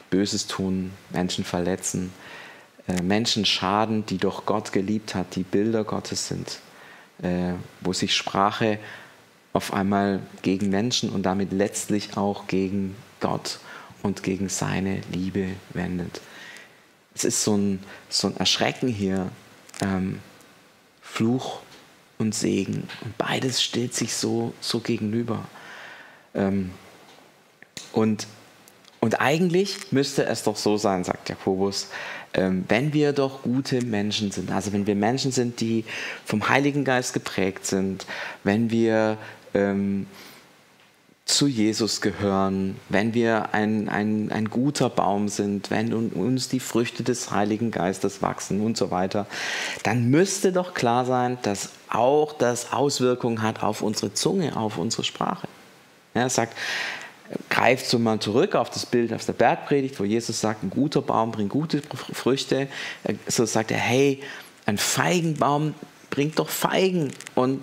Böses 0.08 0.46
tun, 0.46 0.92
Menschen 1.10 1.44
verletzen, 1.44 2.12
äh, 2.88 3.02
Menschen 3.02 3.44
schaden, 3.44 4.06
die 4.06 4.18
doch 4.18 4.46
Gott 4.46 4.72
geliebt 4.72 5.14
hat, 5.14 5.36
die 5.36 5.42
Bilder 5.42 5.84
Gottes 5.84 6.28
sind, 6.28 6.60
äh, 7.22 7.54
wo 7.80 7.92
sich 7.92 8.14
Sprache 8.14 8.78
auf 9.52 9.72
einmal 9.72 10.20
gegen 10.42 10.70
Menschen 10.70 11.10
und 11.10 11.24
damit 11.24 11.52
letztlich 11.52 12.16
auch 12.16 12.46
gegen 12.46 12.94
Gott 13.20 13.58
und 14.02 14.22
gegen 14.22 14.48
seine 14.48 15.00
Liebe 15.12 15.48
wendet. 15.70 16.20
Es 17.14 17.24
ist 17.24 17.42
so 17.42 17.56
ein, 17.56 17.82
so 18.08 18.28
ein 18.28 18.36
Erschrecken 18.36 18.88
hier, 18.88 19.30
ähm, 19.82 20.20
Fluch 21.02 21.60
und 22.18 22.34
Segen. 22.34 22.88
Und 23.02 23.18
beides 23.18 23.62
steht 23.62 23.94
sich 23.94 24.14
so, 24.14 24.54
so 24.60 24.80
gegenüber. 24.80 25.44
Ähm, 26.34 26.70
und, 27.92 28.26
und 29.00 29.20
eigentlich 29.20 29.90
müsste 29.90 30.24
es 30.26 30.44
doch 30.44 30.56
so 30.56 30.76
sein, 30.76 31.02
sagt 31.02 31.28
Jakobus, 31.28 31.88
ähm, 32.34 32.64
wenn 32.68 32.92
wir 32.92 33.12
doch 33.12 33.42
gute 33.42 33.84
Menschen 33.84 34.30
sind, 34.30 34.50
also 34.50 34.72
wenn 34.72 34.86
wir 34.86 34.94
Menschen 34.94 35.32
sind, 35.32 35.60
die 35.60 35.84
vom 36.24 36.48
Heiligen 36.48 36.84
Geist 36.84 37.12
geprägt 37.12 37.66
sind, 37.66 38.06
wenn 38.44 38.70
wir 38.70 39.18
ähm, 39.54 40.06
zu 41.30 41.46
Jesus 41.46 42.00
gehören, 42.00 42.76
wenn 42.88 43.14
wir 43.14 43.54
ein, 43.54 43.88
ein, 43.88 44.32
ein 44.32 44.50
guter 44.50 44.90
Baum 44.90 45.28
sind, 45.28 45.70
wenn 45.70 45.92
uns 45.92 46.48
die 46.48 46.60
Früchte 46.60 47.02
des 47.04 47.30
Heiligen 47.30 47.70
Geistes 47.70 48.20
wachsen 48.20 48.60
und 48.60 48.76
so 48.76 48.90
weiter, 48.90 49.26
dann 49.84 50.10
müsste 50.10 50.52
doch 50.52 50.74
klar 50.74 51.04
sein, 51.04 51.38
dass 51.42 51.70
auch 51.88 52.32
das 52.32 52.72
Auswirkungen 52.72 53.42
hat 53.42 53.62
auf 53.62 53.82
unsere 53.82 54.12
Zunge, 54.12 54.56
auf 54.56 54.76
unsere 54.76 55.04
Sprache. 55.04 55.46
Er 56.14 56.28
sagt, 56.30 56.56
greift 57.48 57.86
so 57.86 57.98
mal 57.98 58.18
zurück 58.18 58.54
auf 58.54 58.70
das 58.70 58.86
Bild 58.86 59.12
aus 59.12 59.26
der 59.26 59.32
Bergpredigt, 59.34 59.98
wo 60.00 60.04
Jesus 60.04 60.40
sagt, 60.40 60.62
ein 60.62 60.70
guter 60.70 61.02
Baum 61.02 61.30
bringt 61.30 61.50
gute 61.50 61.82
Früchte. 62.12 62.68
So 63.28 63.44
sagt 63.44 63.70
er, 63.70 63.78
hey, 63.78 64.20
ein 64.66 64.78
Feigenbaum 64.78 65.74
bringt 66.10 66.38
doch 66.38 66.48
Feigen 66.48 67.12
und 67.34 67.60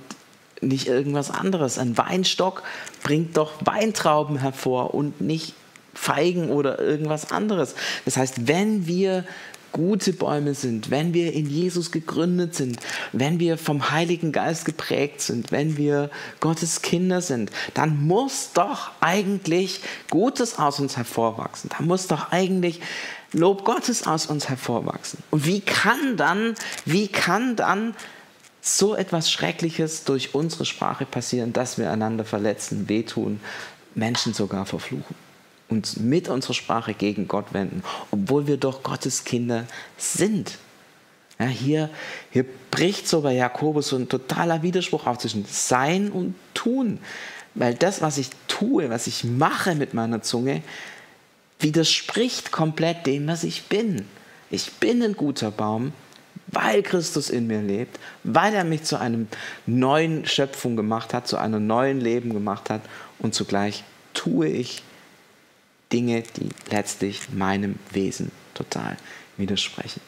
nicht 0.61 0.87
irgendwas 0.87 1.31
anderes. 1.31 1.77
Ein 1.77 1.97
Weinstock 1.97 2.63
bringt 3.03 3.37
doch 3.37 3.53
Weintrauben 3.59 4.39
hervor 4.39 4.93
und 4.93 5.21
nicht 5.21 5.53
Feigen 5.93 6.49
oder 6.49 6.79
irgendwas 6.79 7.31
anderes. 7.31 7.75
Das 8.05 8.17
heißt, 8.17 8.47
wenn 8.47 8.87
wir 8.87 9.25
gute 9.71 10.13
Bäume 10.13 10.53
sind, 10.53 10.89
wenn 10.89 11.13
wir 11.13 11.33
in 11.33 11.49
Jesus 11.49 11.91
gegründet 11.91 12.55
sind, 12.55 12.79
wenn 13.11 13.39
wir 13.39 13.57
vom 13.57 13.91
Heiligen 13.91 14.31
Geist 14.31 14.65
geprägt 14.65 15.21
sind, 15.21 15.51
wenn 15.51 15.77
wir 15.77 16.09
Gottes 16.39 16.81
Kinder 16.81 17.21
sind, 17.21 17.51
dann 17.73 18.05
muss 18.05 18.51
doch 18.53 18.91
eigentlich 19.01 19.81
Gutes 20.09 20.57
aus 20.59 20.79
uns 20.79 20.97
hervorwachsen. 20.97 21.69
Da 21.77 21.83
muss 21.83 22.07
doch 22.07 22.31
eigentlich 22.31 22.81
Lob 23.33 23.65
Gottes 23.65 24.07
aus 24.07 24.25
uns 24.27 24.47
hervorwachsen. 24.49 25.19
Und 25.31 25.45
wie 25.45 25.59
kann 25.59 26.17
dann, 26.17 26.55
wie 26.85 27.07
kann 27.07 27.55
dann 27.55 27.93
so 28.61 28.95
etwas 28.95 29.31
Schreckliches 29.31 30.03
durch 30.05 30.33
unsere 30.33 30.65
Sprache 30.65 31.05
passieren, 31.05 31.53
dass 31.53 31.77
wir 31.77 31.91
einander 31.91 32.25
verletzen, 32.25 32.87
wehtun, 32.89 33.39
Menschen 33.95 34.33
sogar 34.33 34.65
verfluchen? 34.65 35.26
Uns 35.69 35.97
mit 35.97 36.29
unserer 36.29 36.53
Sprache 36.53 36.93
gegen 36.93 37.27
Gott 37.27 37.53
wenden, 37.53 37.83
obwohl 38.11 38.47
wir 38.47 38.57
doch 38.57 38.83
Gottes 38.83 39.23
Kinder 39.23 39.65
sind. 39.97 40.57
Ja, 41.39 41.45
hier, 41.45 41.89
hier 42.31 42.45
bricht 42.71 43.07
so 43.07 43.21
bei 43.21 43.33
Jakobus 43.33 43.89
so 43.89 43.95
ein 43.95 44.09
totaler 44.09 44.63
Widerspruch 44.63 45.05
auf 45.05 45.19
zwischen 45.19 45.45
Sein 45.45 46.11
und 46.11 46.35
Tun. 46.53 46.99
Weil 47.53 47.75
das, 47.75 48.01
was 48.01 48.17
ich 48.17 48.29
tue, 48.47 48.89
was 48.89 49.07
ich 49.07 49.23
mache 49.23 49.75
mit 49.75 49.93
meiner 49.93 50.21
Zunge, 50.21 50.61
widerspricht 51.59 52.51
komplett 52.51 53.05
dem, 53.05 53.27
was 53.27 53.43
ich 53.43 53.63
bin. 53.63 54.05
Ich 54.49 54.73
bin 54.73 55.03
ein 55.03 55.13
guter 55.13 55.51
Baum, 55.51 55.91
weil 56.47 56.81
Christus 56.81 57.29
in 57.29 57.47
mir 57.47 57.61
lebt, 57.61 57.99
weil 58.23 58.53
er 58.53 58.63
mich 58.63 58.83
zu 58.83 58.99
einer 58.99 59.25
neuen 59.65 60.25
Schöpfung 60.25 60.75
gemacht 60.75 61.13
hat, 61.13 61.27
zu 61.27 61.37
einem 61.37 61.67
neuen 61.67 61.99
Leben 61.99 62.33
gemacht 62.33 62.69
hat 62.69 62.81
und 63.19 63.33
zugleich 63.33 63.83
tue 64.13 64.47
ich 64.47 64.83
Dinge, 65.91 66.23
die 66.35 66.49
letztlich 66.69 67.29
meinem 67.31 67.77
Wesen 67.91 68.31
total 68.53 68.97
widersprechen. 69.37 70.01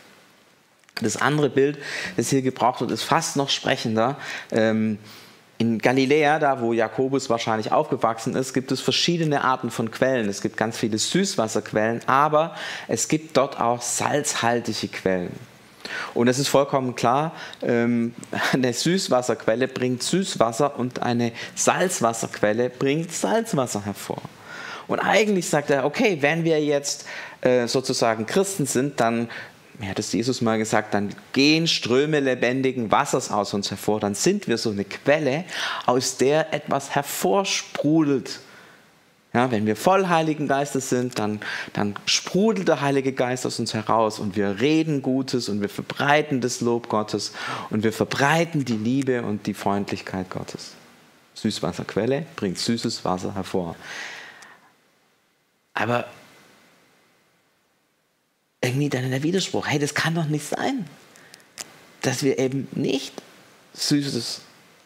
Das 1.02 1.18
andere 1.18 1.50
Bild, 1.50 1.78
das 2.18 2.30
hier 2.30 2.42
gebraucht 2.42 2.82
wird, 2.82 2.92
ist 2.92 3.04
fast 3.04 3.38
noch 3.38 3.50
sprechender. 3.50 4.18
Ähm, 4.52 5.00
in 5.58 5.78
Galiläa, 5.78 6.40
da 6.40 6.62
wo 6.62 6.72
Jakobus 6.72 7.30
wahrscheinlich 7.30 7.72
aufgewachsen 7.72 8.36
ist, 8.36 8.54
gibt 8.54 8.72
es 8.72 8.80
verschiedene 8.80 9.44
Arten 9.44 9.72
von 9.72 9.92
Quellen. 9.92 10.30
Es 10.30 10.42
gibt 10.42 10.56
ganz 10.56 10.78
viele 10.78 10.98
Süßwasserquellen, 10.98 12.02
aber 12.08 12.56
es 12.88 13.10
gibt 13.10 13.36
dort 13.36 13.60
auch 13.60 13.82
salzhaltige 13.82 14.88
Quellen. 14.88 15.34
Und 16.14 16.28
es 16.28 16.40
ist 16.40 16.48
vollkommen 16.48 16.96
klar, 16.96 17.34
ähm, 17.62 18.14
eine 18.54 18.74
Süßwasserquelle 18.74 19.68
bringt 19.68 20.04
Süßwasser 20.04 20.80
und 20.80 21.02
eine 21.02 21.34
Salzwasserquelle 21.56 22.70
bringt 22.70 23.12
Salzwasser 23.12 23.84
hervor. 23.86 24.22
Und 24.90 25.00
eigentlich 25.00 25.48
sagt 25.48 25.70
er, 25.70 25.86
okay, 25.86 26.18
wenn 26.20 26.44
wir 26.44 26.62
jetzt 26.62 27.06
äh, 27.42 27.68
sozusagen 27.68 28.26
Christen 28.26 28.66
sind, 28.66 29.00
dann 29.00 29.30
mir 29.80 29.90
hat 29.90 30.00
es 30.00 30.12
Jesus 30.12 30.42
mal 30.42 30.58
gesagt, 30.58 30.94
dann 30.94 31.16
gehen 31.32 31.66
Ströme 31.66 32.20
lebendigen 32.20 32.92
Wassers 32.92 33.32
aus 33.32 33.54
uns 33.54 33.72
hervor, 33.72 34.02
dann 34.02 34.14
sind 34.14 34.48
wir 34.50 34.58
so 34.58 34.72
eine 34.72 34.84
Quelle, 34.84 35.46
aus 35.86 36.18
der 36.18 36.54
etwas 36.54 36.96
hervorsprudelt. 36.96 38.42
Ja, 39.34 39.52
wenn 39.52 39.66
wir 39.66 39.76
voll 39.76 40.08
Heiligen 40.08 40.48
Geistes 40.48 40.90
sind, 40.90 41.18
dann, 41.20 41.40
dann 41.72 41.96
sprudelt 42.06 42.68
der 42.68 42.82
Heilige 42.82 43.14
Geist 43.14 43.46
aus 43.46 43.60
uns 43.60 43.74
heraus 43.74 44.20
und 44.20 44.36
wir 44.36 44.60
reden 44.60 45.02
Gutes 45.02 45.48
und 45.50 45.62
wir 45.62 45.70
verbreiten 45.70 46.42
das 46.42 46.62
Lob 46.62 46.90
Gottes 46.90 47.32
und 47.70 47.84
wir 47.84 47.94
verbreiten 47.94 48.66
die 48.66 48.76
Liebe 48.76 49.22
und 49.22 49.46
die 49.46 49.54
Freundlichkeit 49.54 50.30
Gottes. 50.30 50.72
Süßwasserquelle 51.36 52.26
bringt 52.36 52.58
süßes 52.58 53.06
Wasser 53.06 53.36
hervor. 53.36 53.76
Aber 55.74 56.08
irgendwie 58.62 58.90
dann 58.90 59.10
der 59.10 59.24
Widerspruch, 59.24 59.68
hey, 59.68 59.80
das 59.80 59.94
kann 59.94 60.16
doch 60.16 60.26
nicht 60.26 60.46
sein, 60.46 60.86
dass 62.02 62.24
wir 62.24 62.40
eben 62.40 62.68
nicht 62.72 63.22
Süßes 63.74 64.42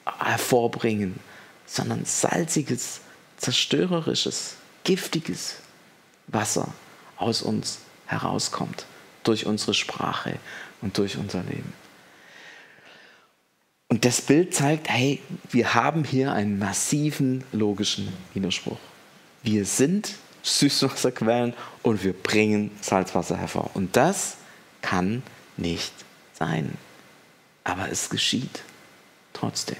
hervorbringen, 0.05 1.19
sondern 1.65 2.05
salziges, 2.05 3.01
zerstörerisches, 3.37 4.55
giftiges 4.83 5.55
Wasser 6.27 6.73
aus 7.17 7.41
uns 7.41 7.79
herauskommt 8.05 8.85
durch 9.23 9.45
unsere 9.45 9.73
Sprache 9.73 10.37
und 10.81 10.97
durch 10.97 11.17
unser 11.17 11.43
Leben. 11.43 11.73
Und 13.87 14.05
das 14.05 14.21
Bild 14.21 14.53
zeigt, 14.55 14.89
hey, 14.89 15.21
wir 15.51 15.75
haben 15.75 16.03
hier 16.03 16.33
einen 16.33 16.57
massiven 16.57 17.43
logischen 17.51 18.11
Widerspruch. 18.33 18.79
Wir 19.43 19.65
sind 19.65 20.15
Süßwasserquellen 20.43 21.53
und 21.81 22.03
wir 22.03 22.13
bringen 22.13 22.71
Salzwasser 22.81 23.37
hervor. 23.37 23.71
Und 23.73 23.95
das 23.95 24.35
kann 24.81 25.23
nicht 25.57 25.93
sein. 26.37 26.77
Aber 27.63 27.89
es 27.89 28.09
geschieht 28.09 28.61
trotzdem. 29.31 29.77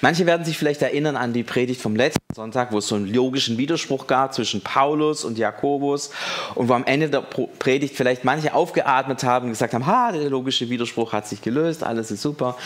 Manche 0.00 0.26
werden 0.26 0.44
sich 0.44 0.58
vielleicht 0.58 0.82
erinnern 0.82 1.16
an 1.16 1.32
die 1.32 1.42
Predigt 1.42 1.80
vom 1.80 1.96
letzten 1.96 2.18
Sonntag, 2.34 2.72
wo 2.72 2.78
es 2.78 2.88
so 2.88 2.94
einen 2.94 3.12
logischen 3.12 3.58
Widerspruch 3.58 4.06
gab 4.06 4.34
zwischen 4.34 4.62
Paulus 4.62 5.24
und 5.24 5.38
Jakobus 5.38 6.10
und 6.54 6.68
wo 6.68 6.74
am 6.74 6.84
Ende 6.84 7.08
der 7.10 7.20
Predigt 7.20 7.96
vielleicht 7.96 8.24
manche 8.24 8.54
aufgeatmet 8.54 9.22
haben 9.24 9.46
und 9.46 9.52
gesagt 9.52 9.74
haben, 9.74 9.86
ha, 9.86 10.12
der 10.12 10.30
logische 10.30 10.70
Widerspruch 10.70 11.12
hat 11.12 11.26
sich 11.26 11.42
gelöst, 11.42 11.82
alles 11.82 12.10
ist 12.10 12.22
super, 12.22 12.56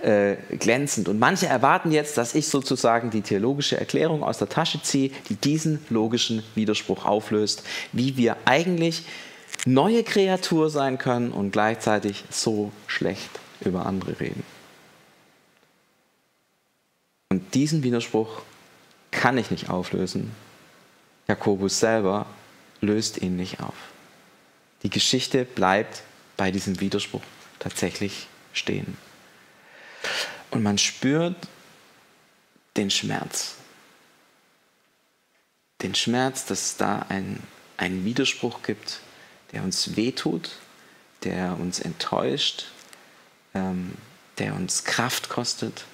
äh, 0.00 0.36
glänzend. 0.58 1.08
Und 1.08 1.18
manche 1.18 1.46
erwarten 1.46 1.92
jetzt, 1.92 2.18
dass 2.18 2.34
ich 2.34 2.48
sozusagen 2.48 3.10
die 3.10 3.22
theologische 3.22 3.78
Erklärung 3.78 4.22
aus 4.22 4.38
der 4.38 4.48
Tasche 4.48 4.82
ziehe, 4.82 5.10
die 5.28 5.36
diesen 5.36 5.84
logischen 5.90 6.42
Widerspruch 6.54 7.04
auflöst, 7.04 7.62
wie 7.92 8.16
wir 8.16 8.36
eigentlich 8.44 9.04
neue 9.66 10.02
Kreatur 10.02 10.70
sein 10.70 10.98
können 10.98 11.32
und 11.32 11.52
gleichzeitig 11.52 12.24
so 12.30 12.72
schlecht 12.86 13.30
über 13.64 13.86
andere 13.86 14.18
reden. 14.18 14.42
Und 17.32 17.54
diesen 17.54 17.82
Widerspruch 17.82 18.42
kann 19.10 19.38
ich 19.38 19.50
nicht 19.50 19.70
auflösen. 19.70 20.32
Jakobus 21.28 21.80
selber 21.80 22.26
löst 22.82 23.22
ihn 23.22 23.36
nicht 23.36 23.60
auf. 23.60 23.72
Die 24.82 24.90
Geschichte 24.90 25.46
bleibt 25.46 26.02
bei 26.36 26.50
diesem 26.50 26.78
Widerspruch 26.78 27.22
tatsächlich 27.58 28.26
stehen. 28.52 28.98
Und 30.50 30.62
man 30.62 30.76
spürt 30.76 31.36
den 32.76 32.90
Schmerz. 32.90 33.54
Den 35.80 35.94
Schmerz, 35.94 36.44
dass 36.44 36.60
es 36.66 36.76
da 36.76 37.06
einen, 37.08 37.40
Widerspruch 38.04 38.62
gibt, 38.62 39.00
der 39.52 39.62
uns 39.62 39.96
wehtut, 39.96 40.50
der 41.24 41.58
uns 41.58 41.80
enttäuscht, 41.80 42.66
ähm, 43.54 43.94
der 44.36 44.54
uns 44.54 44.84
Kraft 44.84 45.30
kostet 45.30 45.86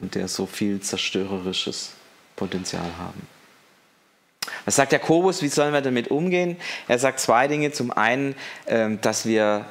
und 0.00 0.14
der 0.14 0.28
so 0.28 0.46
viel 0.46 0.80
zerstörerisches 0.80 1.92
Potenzial 2.36 2.90
haben. 2.98 3.26
Was 4.64 4.76
sagt 4.76 4.92
Jakobus, 4.92 5.42
wie 5.42 5.48
sollen 5.48 5.72
wir 5.72 5.80
damit 5.80 6.10
umgehen? 6.10 6.56
Er 6.86 6.98
sagt 6.98 7.20
zwei 7.20 7.48
Dinge. 7.48 7.72
Zum 7.72 7.90
einen, 7.90 8.34
ähm, 8.66 9.00
dass 9.00 9.26
wir 9.26 9.66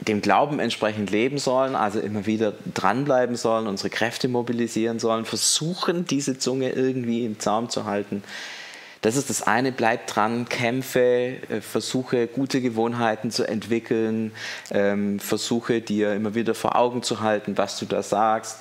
dem 0.00 0.20
Glauben 0.20 0.58
entsprechend 0.58 1.10
leben 1.10 1.38
sollen, 1.38 1.76
also 1.76 2.00
immer 2.00 2.26
wieder 2.26 2.52
dranbleiben 2.72 3.36
sollen, 3.36 3.66
unsere 3.66 3.90
Kräfte 3.90 4.28
mobilisieren 4.28 4.98
sollen, 4.98 5.24
versuchen, 5.24 6.04
diese 6.04 6.38
Zunge 6.38 6.70
irgendwie 6.70 7.24
im 7.24 7.38
Zaum 7.38 7.70
zu 7.70 7.84
halten. 7.84 8.22
Das 9.02 9.16
ist 9.16 9.28
das 9.28 9.42
eine, 9.42 9.70
bleib 9.70 10.06
dran, 10.06 10.48
kämpfe, 10.48 11.36
äh, 11.48 11.60
versuche 11.60 12.26
gute 12.26 12.62
Gewohnheiten 12.62 13.30
zu 13.30 13.46
entwickeln, 13.46 14.32
ähm, 14.70 15.20
versuche 15.20 15.82
dir 15.82 16.14
immer 16.14 16.34
wieder 16.34 16.54
vor 16.54 16.74
Augen 16.76 17.02
zu 17.02 17.20
halten, 17.20 17.58
was 17.58 17.78
du 17.78 17.84
da 17.84 18.02
sagst. 18.02 18.60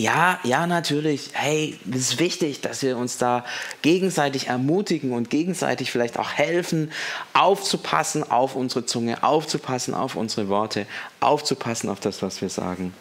Ja, 0.00 0.38
ja, 0.44 0.68
natürlich. 0.68 1.30
Hey, 1.32 1.76
es 1.90 2.12
ist 2.12 2.20
wichtig, 2.20 2.60
dass 2.60 2.82
wir 2.82 2.96
uns 2.96 3.18
da 3.18 3.44
gegenseitig 3.82 4.46
ermutigen 4.46 5.10
und 5.10 5.28
gegenseitig 5.28 5.90
vielleicht 5.90 6.20
auch 6.20 6.30
helfen, 6.30 6.92
aufzupassen 7.32 8.22
auf 8.22 8.54
unsere 8.54 8.86
Zunge, 8.86 9.24
aufzupassen 9.24 9.94
auf 9.94 10.14
unsere 10.14 10.48
Worte, 10.48 10.86
aufzupassen 11.18 11.90
auf 11.90 11.98
das, 11.98 12.22
was 12.22 12.40
wir 12.40 12.48
sagen. 12.48 12.94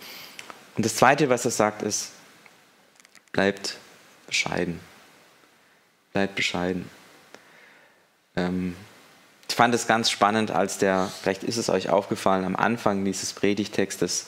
Und 0.75 0.88
das 0.88 0.96
Zweite, 0.96 1.30
was 1.30 1.46
er 1.46 1.51
sagt, 1.51 1.84
ist, 1.84 2.13
bleibt 3.32 3.77
bescheiden. 4.25 4.80
Bleibt 6.13 6.34
bescheiden. 6.34 6.89
Ähm, 8.36 8.75
ich 9.48 9.54
fand 9.54 9.75
es 9.75 9.86
ganz 9.86 10.10
spannend, 10.10 10.50
als 10.50 10.80
der, 10.80 11.12
vielleicht 11.22 11.44
ist 11.44 11.58
es 11.58 11.70
euch 11.70 11.89
aufgefallen, 11.89 12.44
am 12.44 12.56
Anfang 12.56 13.06
dieses 13.06 13.34
Predigtextes 13.34 14.25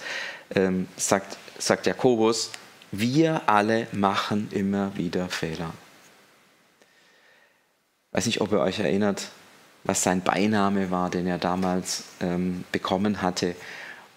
ähm, 0.54 0.88
sagt, 0.98 1.38
sagt 1.60 1.86
Jakobus, 1.86 2.52
wir 2.92 3.48
alle 3.48 3.88
machen 3.92 4.50
immer 4.52 4.96
wieder 4.98 5.30
Fehler. 5.30 5.74
Ich 8.10 8.18
weiß 8.18 8.26
nicht, 8.26 8.42
ob 8.42 8.52
ihr 8.52 8.60
euch 8.60 8.80
erinnert, 8.80 9.28
was 9.84 10.02
sein 10.04 10.22
Beiname 10.22 10.90
war, 10.90 11.10
den 11.10 11.28
er 11.28 11.38
damals 11.38 12.06
ähm, 12.22 12.64
bekommen 12.72 13.22
hatte 13.22 13.56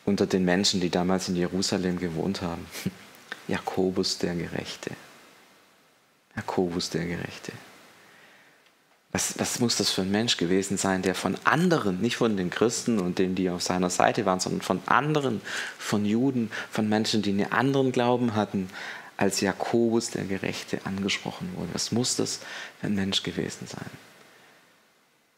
unter 0.04 0.26
den 0.26 0.44
Menschen, 0.44 0.80
die 0.80 0.90
damals 0.90 1.28
in 1.28 1.36
Jerusalem 1.36 1.98
gewohnt 1.98 2.42
haben. 2.42 2.66
Jakobus 3.48 4.18
der 4.18 4.34
Gerechte. 4.34 4.92
Jakobus 6.34 6.90
der 6.90 7.04
Gerechte. 7.04 7.52
Was, 9.12 9.38
was 9.38 9.60
muss 9.60 9.76
das 9.76 9.90
für 9.90 10.02
ein 10.02 10.10
Mensch 10.10 10.38
gewesen 10.38 10.78
sein, 10.78 11.02
der 11.02 11.14
von 11.14 11.36
anderen, 11.44 12.00
nicht 12.00 12.16
von 12.16 12.36
den 12.38 12.48
Christen 12.48 12.98
und 12.98 13.18
denen, 13.18 13.34
die 13.34 13.50
auf 13.50 13.62
seiner 13.62 13.90
Seite 13.90 14.24
waren, 14.24 14.40
sondern 14.40 14.62
von 14.62 14.80
anderen, 14.86 15.42
von 15.78 16.06
Juden, 16.06 16.50
von 16.70 16.88
Menschen, 16.88 17.20
die 17.20 17.30
einen 17.30 17.52
anderen 17.52 17.92
Glauben 17.92 18.34
hatten, 18.34 18.70
als 19.18 19.42
Jakobus 19.42 20.10
der 20.10 20.24
Gerechte 20.24 20.80
angesprochen 20.84 21.52
wurde. 21.56 21.74
Was 21.74 21.92
muss 21.92 22.16
das 22.16 22.40
für 22.80 22.86
ein 22.86 22.94
Mensch 22.94 23.22
gewesen 23.22 23.66
sein? 23.66 23.90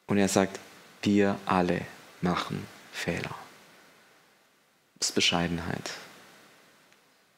Und 0.07 0.19
er 0.19 0.29
sagt, 0.29 0.61
wir 1.03 1.37
alle 1.45 1.81
machen 2.21 2.65
Fehler. 2.93 3.35
Das 4.99 5.09
ist 5.09 5.15
Bescheidenheit. 5.17 5.91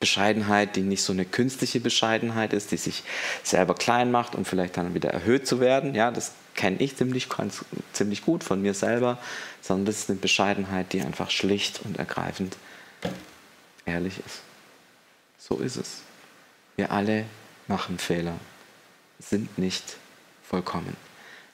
Bescheidenheit, 0.06 0.76
die 0.76 0.82
nicht 0.82 1.02
so 1.02 1.12
eine 1.12 1.24
künstliche 1.24 1.80
Bescheidenheit 1.80 2.52
ist, 2.52 2.70
die 2.70 2.76
sich 2.76 3.02
selber 3.42 3.74
klein 3.74 4.12
macht, 4.12 4.36
um 4.36 4.44
vielleicht 4.44 4.76
dann 4.76 4.94
wieder 4.94 5.10
erhöht 5.10 5.48
zu 5.48 5.58
werden. 5.58 5.96
Ja, 5.96 6.12
das 6.12 6.30
kenne 6.54 6.76
ich 6.78 6.96
ziemlich, 6.96 7.26
ziemlich 7.92 8.24
gut 8.24 8.44
von 8.44 8.62
mir 8.62 8.72
selber, 8.72 9.18
sondern 9.60 9.86
das 9.86 9.98
ist 9.98 10.10
eine 10.10 10.20
Bescheidenheit, 10.20 10.92
die 10.92 11.00
einfach 11.00 11.32
schlicht 11.32 11.80
und 11.84 11.98
ergreifend 11.98 12.56
ehrlich 13.84 14.20
ist. 14.24 14.42
So 15.40 15.58
ist 15.58 15.74
es. 15.74 16.02
Wir 16.76 16.92
alle 16.92 17.24
machen 17.66 17.98
Fehler, 17.98 18.38
sind 19.18 19.58
nicht 19.58 19.96
vollkommen. 20.48 20.96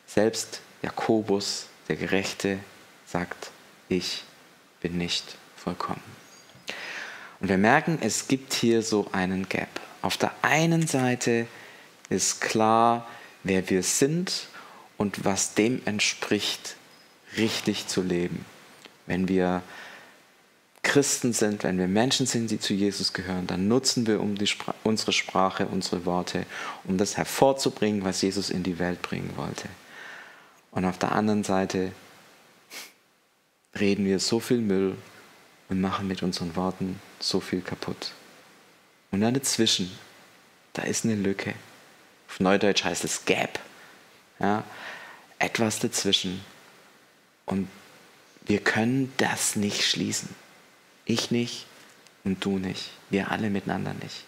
Selbst 0.06 0.60
Jakobus, 0.82 1.68
der 1.88 1.96
Gerechte, 1.96 2.58
sagt, 3.06 3.50
ich 3.88 4.24
bin 4.82 4.98
nicht 4.98 5.36
vollkommen. 5.56 6.21
Und 7.42 7.48
wir 7.48 7.58
merken, 7.58 7.98
es 8.00 8.28
gibt 8.28 8.54
hier 8.54 8.82
so 8.82 9.08
einen 9.10 9.48
Gap. 9.48 9.68
Auf 10.00 10.16
der 10.16 10.30
einen 10.42 10.86
Seite 10.86 11.48
ist 12.08 12.40
klar, 12.40 13.08
wer 13.42 13.68
wir 13.68 13.82
sind 13.82 14.46
und 14.96 15.24
was 15.24 15.54
dem 15.54 15.82
entspricht, 15.84 16.76
richtig 17.36 17.88
zu 17.88 18.00
leben. 18.00 18.44
Wenn 19.06 19.26
wir 19.26 19.62
Christen 20.84 21.32
sind, 21.32 21.64
wenn 21.64 21.78
wir 21.78 21.88
Menschen 21.88 22.26
sind, 22.26 22.52
die 22.52 22.60
zu 22.60 22.74
Jesus 22.74 23.12
gehören, 23.12 23.48
dann 23.48 23.66
nutzen 23.66 24.06
wir 24.06 24.20
um 24.20 24.36
Spra 24.46 24.76
unsere 24.84 25.12
Sprache, 25.12 25.66
unsere 25.66 26.06
Worte, 26.06 26.46
um 26.84 26.96
das 26.96 27.16
hervorzubringen, 27.16 28.04
was 28.04 28.22
Jesus 28.22 28.50
in 28.50 28.62
die 28.62 28.78
Welt 28.78 29.02
bringen 29.02 29.32
wollte. 29.34 29.68
Und 30.70 30.84
auf 30.84 30.98
der 30.98 31.10
anderen 31.10 31.42
Seite 31.42 31.90
reden 33.80 34.04
wir 34.04 34.20
so 34.20 34.38
viel 34.38 34.58
Müll 34.58 34.96
und 35.72 35.80
machen 35.80 36.06
mit 36.06 36.22
unseren 36.22 36.54
Worten 36.54 37.00
so 37.18 37.40
viel 37.40 37.62
kaputt. 37.62 38.12
Und 39.10 39.22
dann 39.22 39.32
dazwischen, 39.32 39.90
da 40.74 40.82
ist 40.82 41.06
eine 41.06 41.14
Lücke. 41.14 41.54
Auf 42.28 42.40
Neudeutsch 42.40 42.84
heißt 42.84 43.04
es 43.04 43.24
Gap. 43.24 43.58
Ja, 44.38 44.64
etwas 45.38 45.78
dazwischen. 45.78 46.44
Und 47.46 47.68
wir 48.44 48.60
können 48.60 49.14
das 49.16 49.56
nicht 49.56 49.82
schließen. 49.84 50.28
Ich 51.06 51.30
nicht 51.30 51.66
und 52.22 52.44
du 52.44 52.58
nicht. 52.58 52.90
Wir 53.08 53.30
alle 53.30 53.48
miteinander 53.48 53.94
nicht. 53.94 54.24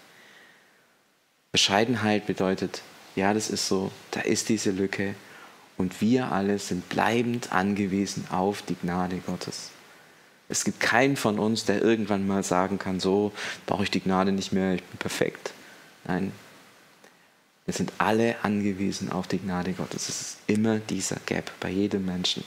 Bescheidenheit 1.53 2.27
bedeutet, 2.27 2.81
ja, 3.17 3.35
das 3.35 3.51
ist 3.51 3.69
so, 3.69 3.93
da 4.13 4.21
ist 4.21 4.49
diese 4.49 4.71
Lücke 4.71 5.15
und 5.77 6.01
wir 6.01 6.33
alle 6.33 6.59
sind 6.59 6.89
bleibend 6.89 7.53
angewiesen 7.53 8.27
auf 8.31 8.63
die 8.63 8.77
Gnade 8.77 9.19
Gottes. 9.19 9.74
Es 10.49 10.65
gibt 10.65 10.81
keinen 10.81 11.17
von 11.17 11.39
uns, 11.39 11.65
der 11.65 11.83
irgendwann 11.83 12.27
mal 12.27 12.43
sagen 12.43 12.79
kann, 12.79 13.01
so 13.01 13.33
brauche 13.67 13.85
ich 13.85 13.91
die 13.91 14.01
Gnade 14.01 14.33
nicht 14.33 14.53
mehr, 14.53 14.75
ich 14.75 14.83
bin 14.83 14.99
perfekt. 14.99 15.53
Nein, 16.07 16.33
wir 17.65 17.73
sind 17.73 17.93
alle 17.99 18.37
angewiesen 18.43 19.11
auf 19.11 19.27
die 19.27 19.39
Gnade 19.39 19.73
Gottes. 19.73 20.09
Es 20.09 20.21
ist 20.21 20.39
immer 20.47 20.79
dieser 20.79 21.17
Gap 21.27 21.51
bei 21.61 21.71
jedem 21.71 22.05
Menschen. 22.05 22.45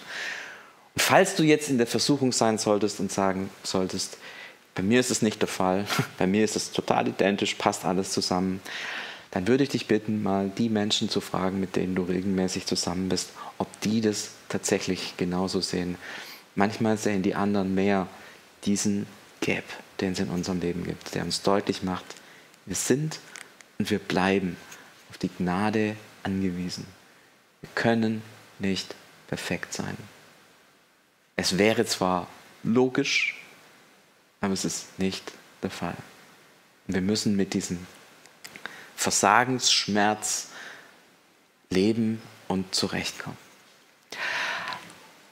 Und 0.93 1.01
falls 1.01 1.35
du 1.35 1.43
jetzt 1.43 1.69
in 1.69 1.77
der 1.77 1.87
Versuchung 1.87 2.31
sein 2.31 2.57
solltest 2.57 2.99
und 2.99 3.11
sagen 3.11 3.49
solltest, 3.63 4.17
bei 4.75 4.83
mir 4.83 4.99
ist 4.99 5.09
es 5.09 5.23
nicht 5.23 5.41
der 5.41 5.47
Fall, 5.47 5.85
bei 6.19 6.27
mir 6.27 6.43
ist 6.43 6.55
es 6.55 6.71
total 6.71 7.07
identisch, 7.07 7.55
passt 7.55 7.83
alles 7.83 8.11
zusammen, 8.11 8.61
dann 9.31 9.47
würde 9.47 9.63
ich 9.63 9.69
dich 9.69 9.87
bitten, 9.87 10.23
mal 10.23 10.51
die 10.55 10.69
Menschen 10.69 11.09
zu 11.09 11.19
fragen, 11.19 11.59
mit 11.59 11.75
denen 11.75 11.95
du 11.95 12.03
regelmäßig 12.03 12.65
zusammen 12.65 13.09
bist, 13.09 13.31
ob 13.57 13.67
die 13.81 14.01
das 14.01 14.29
tatsächlich 14.49 15.15
genauso 15.17 15.61
sehen. 15.61 15.97
Manchmal 16.57 16.97
sehen 16.97 17.21
die 17.21 17.35
anderen 17.35 17.75
mehr 17.75 18.07
diesen 18.65 19.05
Gap, 19.41 19.63
den 20.01 20.13
es 20.13 20.19
in 20.19 20.29
unserem 20.29 20.59
Leben 20.59 20.83
gibt, 20.83 21.13
der 21.13 21.21
uns 21.21 21.43
deutlich 21.43 21.83
macht, 21.83 22.15
wir 22.65 22.75
sind 22.75 23.19
und 23.77 23.91
wir 23.91 23.99
bleiben 23.99 24.57
auf 25.11 25.19
die 25.19 25.29
Gnade 25.29 25.95
angewiesen. 26.23 26.87
Wir 27.61 27.69
können 27.75 28.23
nicht 28.57 28.95
perfekt 29.27 29.71
sein. 29.71 29.95
Es 31.35 31.59
wäre 31.59 31.85
zwar 31.85 32.27
logisch, 32.63 33.39
aber 34.41 34.53
es 34.53 34.65
ist 34.65 34.97
nicht 34.97 35.31
der 35.61 35.69
Fall. 35.69 35.95
Und 36.87 36.95
wir 36.95 37.01
müssen 37.01 37.35
mit 37.35 37.53
diesem 37.53 37.85
Versagensschmerz 38.95 40.47
leben 41.69 42.19
und 42.47 42.73
zurechtkommen. 42.73 43.37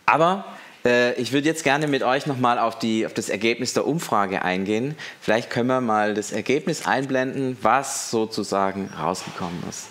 Aber 0.05 0.54
ich 0.85 1.31
würde 1.31 1.47
jetzt 1.47 1.63
gerne 1.63 1.87
mit 1.87 2.03
euch 2.03 2.27
nochmal 2.27 2.59
auf, 2.59 2.75
auf 2.75 3.13
das 3.13 3.29
Ergebnis 3.29 3.73
der 3.73 3.87
Umfrage 3.87 4.43
eingehen. 4.43 4.95
Vielleicht 5.19 5.49
können 5.49 5.67
wir 5.67 5.81
mal 5.81 6.13
das 6.13 6.31
Ergebnis 6.31 6.85
einblenden, 6.85 7.57
was 7.61 8.11
sozusagen 8.11 8.89
rausgekommen 8.99 9.63
ist. 9.69 9.87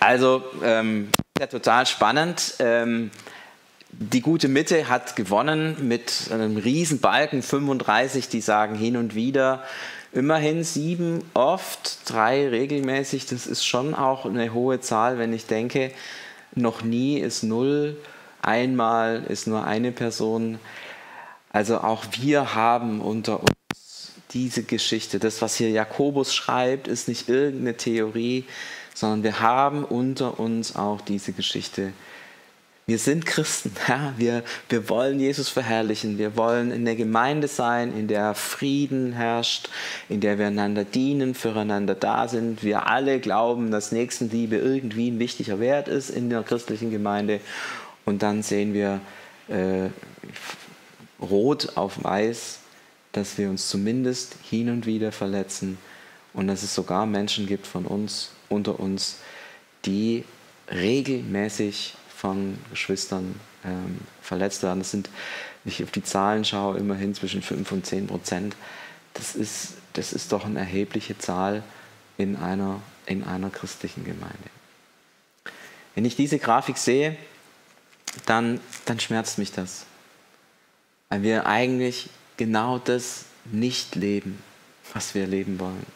Also, 0.00 0.42
ähm, 0.64 1.08
ja 1.38 1.46
total 1.48 1.86
spannend. 1.86 2.54
Ähm, 2.60 3.10
die 3.90 4.22
gute 4.22 4.48
Mitte 4.48 4.88
hat 4.88 5.16
gewonnen 5.16 5.76
mit 5.86 6.30
einem 6.30 6.56
riesen 6.56 7.00
Balken, 7.00 7.42
35, 7.42 8.28
die 8.28 8.40
sagen 8.40 8.74
hin 8.74 8.96
und 8.96 9.14
wieder. 9.14 9.64
Immerhin 10.12 10.64
sieben 10.64 11.22
oft, 11.34 12.08
drei 12.10 12.48
regelmäßig. 12.48 13.26
Das 13.26 13.46
ist 13.46 13.64
schon 13.64 13.94
auch 13.94 14.24
eine 14.24 14.54
hohe 14.54 14.80
Zahl, 14.80 15.18
wenn 15.18 15.32
ich 15.32 15.46
denke, 15.46 15.90
noch 16.54 16.82
nie 16.82 17.18
ist 17.18 17.42
null 17.42 17.96
einmal 18.42 19.24
ist 19.28 19.46
nur 19.46 19.64
eine 19.64 19.92
Person. 19.92 20.58
Also 21.50 21.78
auch 21.78 22.04
wir 22.20 22.54
haben 22.54 23.00
unter 23.00 23.40
uns 23.40 24.12
diese 24.32 24.62
Geschichte. 24.62 25.18
Das, 25.18 25.42
was 25.42 25.56
hier 25.56 25.70
Jakobus 25.70 26.34
schreibt, 26.34 26.88
ist 26.88 27.08
nicht 27.08 27.28
irgendeine 27.28 27.76
Theorie, 27.76 28.44
sondern 28.94 29.22
wir 29.22 29.40
haben 29.40 29.84
unter 29.84 30.40
uns 30.40 30.76
auch 30.76 31.00
diese 31.00 31.32
Geschichte. 31.32 31.92
Wir 32.84 32.98
sind 32.98 33.26
Christen, 33.26 33.72
ja? 33.88 34.12
wir, 34.16 34.42
wir 34.68 34.88
wollen 34.88 35.20
Jesus 35.20 35.48
verherrlichen, 35.48 36.18
wir 36.18 36.36
wollen 36.36 36.72
in 36.72 36.84
der 36.84 36.96
Gemeinde 36.96 37.46
sein, 37.46 37.96
in 37.96 38.08
der 38.08 38.34
Frieden 38.34 39.12
herrscht, 39.12 39.68
in 40.08 40.20
der 40.20 40.38
wir 40.38 40.48
einander 40.48 40.84
dienen, 40.84 41.34
füreinander 41.34 41.94
da 41.94 42.26
sind. 42.26 42.64
Wir 42.64 42.88
alle 42.88 43.20
glauben, 43.20 43.70
dass 43.70 43.92
Nächstenliebe 43.92 44.56
irgendwie 44.56 45.10
ein 45.10 45.20
wichtiger 45.20 45.60
Wert 45.60 45.86
ist 45.86 46.10
in 46.10 46.28
der 46.28 46.42
christlichen 46.42 46.90
Gemeinde 46.90 47.40
und 48.12 48.22
dann 48.22 48.42
sehen 48.42 48.74
wir 48.74 49.00
äh, 49.48 49.88
rot 51.18 51.78
auf 51.78 52.04
weiß, 52.04 52.58
dass 53.12 53.38
wir 53.38 53.48
uns 53.48 53.70
zumindest 53.70 54.36
hin 54.42 54.68
und 54.68 54.84
wieder 54.84 55.12
verletzen 55.12 55.78
und 56.34 56.46
dass 56.46 56.62
es 56.62 56.74
sogar 56.74 57.06
Menschen 57.06 57.46
gibt 57.46 57.66
von 57.66 57.86
uns, 57.86 58.32
unter 58.50 58.78
uns, 58.78 59.16
die 59.86 60.24
regelmäßig 60.70 61.94
von 62.14 62.58
Geschwistern 62.68 63.34
ähm, 63.64 63.96
verletzt 64.20 64.62
werden. 64.62 64.80
Das 64.80 64.90
sind, 64.90 65.08
wenn 65.64 65.72
ich 65.72 65.82
auf 65.82 65.90
die 65.90 66.04
Zahlen 66.04 66.44
schaue, 66.44 66.76
immerhin 66.76 67.14
zwischen 67.14 67.40
5 67.40 67.72
und 67.72 67.86
10 67.86 68.08
Prozent. 68.08 68.56
Das 69.14 69.34
ist, 69.34 69.72
das 69.94 70.12
ist 70.12 70.32
doch 70.32 70.44
eine 70.44 70.58
erhebliche 70.58 71.16
Zahl 71.16 71.62
in 72.18 72.36
einer, 72.36 72.82
in 73.06 73.24
einer 73.24 73.48
christlichen 73.48 74.04
Gemeinde. 74.04 74.36
Wenn 75.94 76.04
ich 76.04 76.14
diese 76.14 76.38
Grafik 76.38 76.76
sehe, 76.76 77.16
dann, 78.26 78.60
dann 78.84 79.00
schmerzt 79.00 79.38
mich 79.38 79.52
das. 79.52 79.86
Weil 81.08 81.22
wir 81.22 81.46
eigentlich 81.46 82.10
genau 82.36 82.78
das 82.78 83.24
nicht 83.44 83.94
leben, 83.94 84.42
was 84.92 85.14
wir 85.14 85.26
leben 85.26 85.58
wollen. 85.58 85.86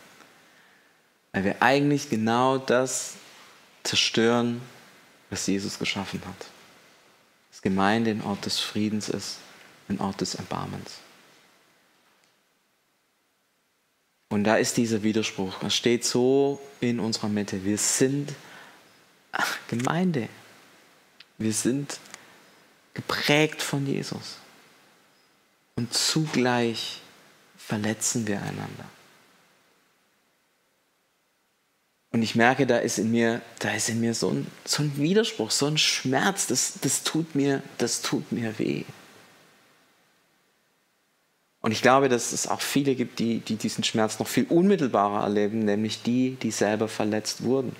Weil 1.32 1.44
wir 1.44 1.62
eigentlich 1.62 2.08
genau 2.08 2.58
das 2.58 3.14
zerstören, 3.82 4.60
was 5.30 5.46
Jesus 5.46 5.78
geschaffen 5.78 6.20
hat. 6.26 6.46
Dass 7.50 7.62
Gemeinde 7.62 8.10
ein 8.10 8.22
Ort 8.22 8.46
des 8.46 8.58
Friedens 8.58 9.08
ist, 9.08 9.38
ein 9.88 10.00
Ort 10.00 10.20
des 10.20 10.34
Erbarmens. 10.34 10.94
Und 14.28 14.44
da 14.44 14.56
ist 14.56 14.76
dieser 14.76 15.02
Widerspruch. 15.02 15.62
Es 15.62 15.74
steht 15.74 16.04
so 16.04 16.60
in 16.80 16.98
unserer 16.98 17.28
Mitte. 17.28 17.64
Wir 17.64 17.78
sind 17.78 18.32
Gemeinde. 19.68 20.28
Wir 21.38 21.52
sind 21.52 21.98
geprägt 22.94 23.62
von 23.62 23.86
Jesus. 23.86 24.36
Und 25.76 25.92
zugleich 25.92 27.00
verletzen 27.58 28.26
wir 28.26 28.40
einander. 28.40 28.86
Und 32.12 32.22
ich 32.22 32.34
merke, 32.34 32.66
da 32.66 32.78
ist 32.78 32.98
in 32.98 33.10
mir, 33.10 33.42
da 33.58 33.72
ist 33.72 33.90
in 33.90 34.00
mir 34.00 34.14
so 34.14 34.30
ein, 34.30 34.46
so 34.64 34.82
ein 34.82 34.96
Widerspruch, 34.96 35.50
so 35.50 35.66
ein 35.66 35.76
Schmerz, 35.76 36.46
das, 36.46 36.74
das, 36.80 37.02
tut 37.02 37.34
mir, 37.34 37.62
das 37.76 38.00
tut 38.00 38.32
mir 38.32 38.58
weh. 38.58 38.84
Und 41.60 41.72
ich 41.72 41.82
glaube, 41.82 42.08
dass 42.08 42.32
es 42.32 42.46
auch 42.46 42.62
viele 42.62 42.94
gibt, 42.94 43.18
die, 43.18 43.40
die 43.40 43.56
diesen 43.56 43.84
Schmerz 43.84 44.18
noch 44.18 44.28
viel 44.28 44.46
unmittelbarer 44.48 45.24
erleben, 45.24 45.66
nämlich 45.66 46.02
die, 46.02 46.36
die 46.40 46.52
selber 46.52 46.88
verletzt 46.88 47.42
wurden. 47.42 47.76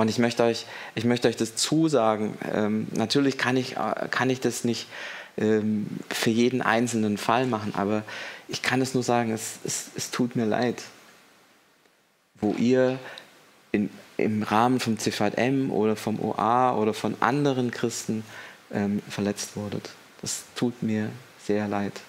Und 0.00 0.08
ich 0.08 0.18
möchte 0.18 0.42
euch, 0.44 0.64
ich 0.94 1.04
möchte 1.04 1.28
euch 1.28 1.36
das 1.36 1.56
zusagen. 1.56 2.34
Ähm, 2.50 2.86
natürlich 2.92 3.36
kann 3.36 3.58
ich, 3.58 3.76
kann 4.10 4.30
ich 4.30 4.40
das 4.40 4.64
nicht 4.64 4.86
ähm, 5.36 5.88
für 6.08 6.30
jeden 6.30 6.62
einzelnen 6.62 7.18
Fall 7.18 7.46
machen, 7.46 7.74
aber 7.76 8.02
ich 8.48 8.62
kann 8.62 8.80
es 8.80 8.94
nur 8.94 9.02
sagen, 9.02 9.30
es, 9.30 9.58
es, 9.62 9.90
es 9.94 10.10
tut 10.10 10.36
mir 10.36 10.46
leid, 10.46 10.82
wo 12.40 12.54
ihr 12.54 12.98
in, 13.72 13.90
im 14.16 14.42
Rahmen 14.42 14.80
vom 14.80 14.98
CVM 14.98 15.70
oder 15.70 15.96
vom 15.96 16.18
OA 16.18 16.76
oder 16.76 16.94
von 16.94 17.14
anderen 17.20 17.70
Christen 17.70 18.24
ähm, 18.72 19.02
verletzt 19.06 19.54
wurdet. 19.54 19.90
Das 20.22 20.44
tut 20.56 20.82
mir 20.82 21.10
sehr 21.44 21.68
leid. 21.68 22.00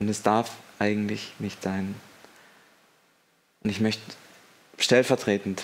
Und 0.00 0.08
es 0.08 0.22
darf 0.22 0.50
eigentlich 0.80 1.34
nicht 1.38 1.62
sein. 1.62 1.94
Und 3.62 3.70
ich 3.70 3.80
möchte 3.80 4.02
stellvertretend 4.76 5.62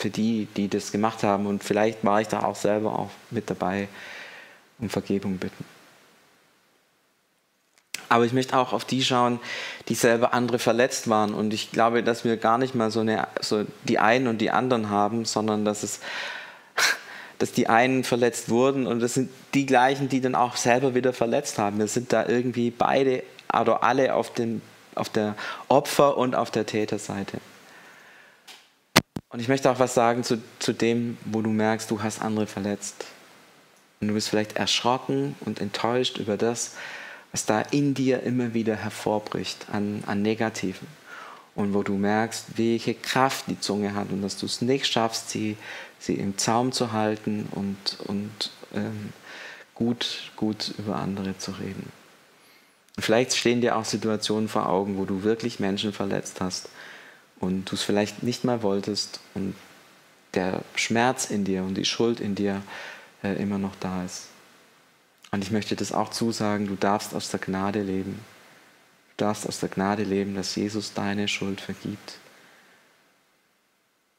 für 0.00 0.10
die, 0.10 0.48
die 0.56 0.68
das 0.68 0.92
gemacht 0.92 1.22
haben. 1.22 1.46
Und 1.46 1.62
vielleicht 1.62 2.04
war 2.04 2.20
ich 2.20 2.28
da 2.28 2.42
auch 2.42 2.56
selber 2.56 2.98
auch 2.98 3.10
mit 3.30 3.50
dabei, 3.50 3.88
um 4.78 4.88
Vergebung 4.88 5.36
bitten. 5.36 5.64
Aber 8.08 8.24
ich 8.24 8.32
möchte 8.32 8.56
auch 8.56 8.72
auf 8.72 8.84
die 8.84 9.04
schauen, 9.04 9.38
die 9.88 9.94
selber 9.94 10.32
andere 10.32 10.58
verletzt 10.58 11.08
waren. 11.08 11.34
Und 11.34 11.52
ich 11.52 11.70
glaube, 11.70 12.02
dass 12.02 12.24
wir 12.24 12.38
gar 12.38 12.58
nicht 12.58 12.74
mal 12.74 12.90
so, 12.90 13.00
eine, 13.00 13.28
so 13.40 13.64
die 13.84 13.98
einen 13.98 14.26
und 14.26 14.38
die 14.38 14.50
anderen 14.50 14.88
haben, 14.88 15.24
sondern 15.26 15.64
dass 15.64 15.82
es 15.82 16.00
dass 17.38 17.52
die 17.52 17.68
einen 17.68 18.02
verletzt 18.02 18.48
wurden 18.48 18.86
und 18.86 19.00
das 19.00 19.14
sind 19.14 19.30
die 19.54 19.64
gleichen, 19.64 20.08
die 20.08 20.20
dann 20.20 20.34
auch 20.34 20.56
selber 20.56 20.94
wieder 20.94 21.12
verletzt 21.12 21.58
haben. 21.58 21.78
Wir 21.78 21.88
sind 21.88 22.12
da 22.12 22.26
irgendwie 22.26 22.70
beide 22.70 23.22
oder 23.58 23.82
alle 23.82 24.14
auf, 24.14 24.32
den, 24.32 24.60
auf 24.94 25.08
der 25.08 25.36
Opfer- 25.68 26.16
und 26.16 26.34
auf 26.34 26.50
der 26.50 26.66
Täterseite. 26.66 27.38
Und 29.30 29.38
ich 29.38 29.48
möchte 29.48 29.70
auch 29.70 29.78
was 29.78 29.94
sagen 29.94 30.24
zu, 30.24 30.42
zu 30.58 30.72
dem, 30.72 31.16
wo 31.24 31.40
du 31.40 31.50
merkst, 31.50 31.90
du 31.90 32.02
hast 32.02 32.20
andere 32.20 32.46
verletzt. 32.46 33.06
Und 34.00 34.08
du 34.08 34.14
bist 34.14 34.28
vielleicht 34.28 34.56
erschrocken 34.56 35.36
und 35.40 35.60
enttäuscht 35.60 36.18
über 36.18 36.36
das, 36.36 36.74
was 37.30 37.46
da 37.46 37.60
in 37.60 37.94
dir 37.94 38.22
immer 38.24 38.54
wieder 38.54 38.74
hervorbricht 38.74 39.66
an, 39.70 40.02
an 40.06 40.22
Negativen. 40.22 40.88
Und 41.54 41.74
wo 41.74 41.82
du 41.82 41.94
merkst, 41.94 42.56
welche 42.56 42.94
Kraft 42.94 43.44
die 43.48 43.60
Zunge 43.60 43.94
hat 43.94 44.10
und 44.10 44.22
dass 44.22 44.36
du 44.36 44.46
es 44.46 44.62
nicht 44.62 44.86
schaffst, 44.86 45.30
sie, 45.30 45.56
sie 45.98 46.14
im 46.14 46.38
Zaum 46.38 46.72
zu 46.72 46.92
halten 46.92 47.48
und, 47.52 47.98
und 48.06 48.50
ähm, 48.74 49.12
gut, 49.74 50.30
gut 50.36 50.74
über 50.78 50.96
andere 50.96 51.36
zu 51.38 51.52
reden. 51.52 51.92
Vielleicht 52.98 53.36
stehen 53.36 53.60
dir 53.60 53.76
auch 53.76 53.84
Situationen 53.84 54.48
vor 54.48 54.68
Augen, 54.68 54.96
wo 54.96 55.04
du 55.04 55.22
wirklich 55.22 55.60
Menschen 55.60 55.92
verletzt 55.92 56.40
hast 56.40 56.68
und 57.40 57.70
du 57.70 57.74
es 57.74 57.82
vielleicht 57.82 58.22
nicht 58.22 58.44
mal 58.44 58.62
wolltest 58.62 59.20
und 59.34 59.54
der 60.34 60.62
Schmerz 60.76 61.28
in 61.28 61.44
dir 61.44 61.64
und 61.64 61.74
die 61.74 61.86
Schuld 61.86 62.20
in 62.20 62.34
dir 62.34 62.62
äh, 63.24 63.34
immer 63.42 63.58
noch 63.58 63.74
da 63.80 64.04
ist. 64.04 64.28
Und 65.32 65.42
ich 65.42 65.50
möchte 65.50 65.74
das 65.74 65.92
auch 65.92 66.10
zusagen, 66.10 66.66
du 66.66 66.76
darfst 66.76 67.14
aus 67.14 67.30
der 67.30 67.40
Gnade 67.40 67.82
leben. 67.82 68.20
Du 69.16 69.24
darfst 69.24 69.46
aus 69.46 69.58
der 69.58 69.68
Gnade 69.68 70.04
leben, 70.04 70.34
dass 70.34 70.54
Jesus 70.54 70.92
deine 70.92 71.28
Schuld 71.28 71.60
vergibt. 71.60 72.18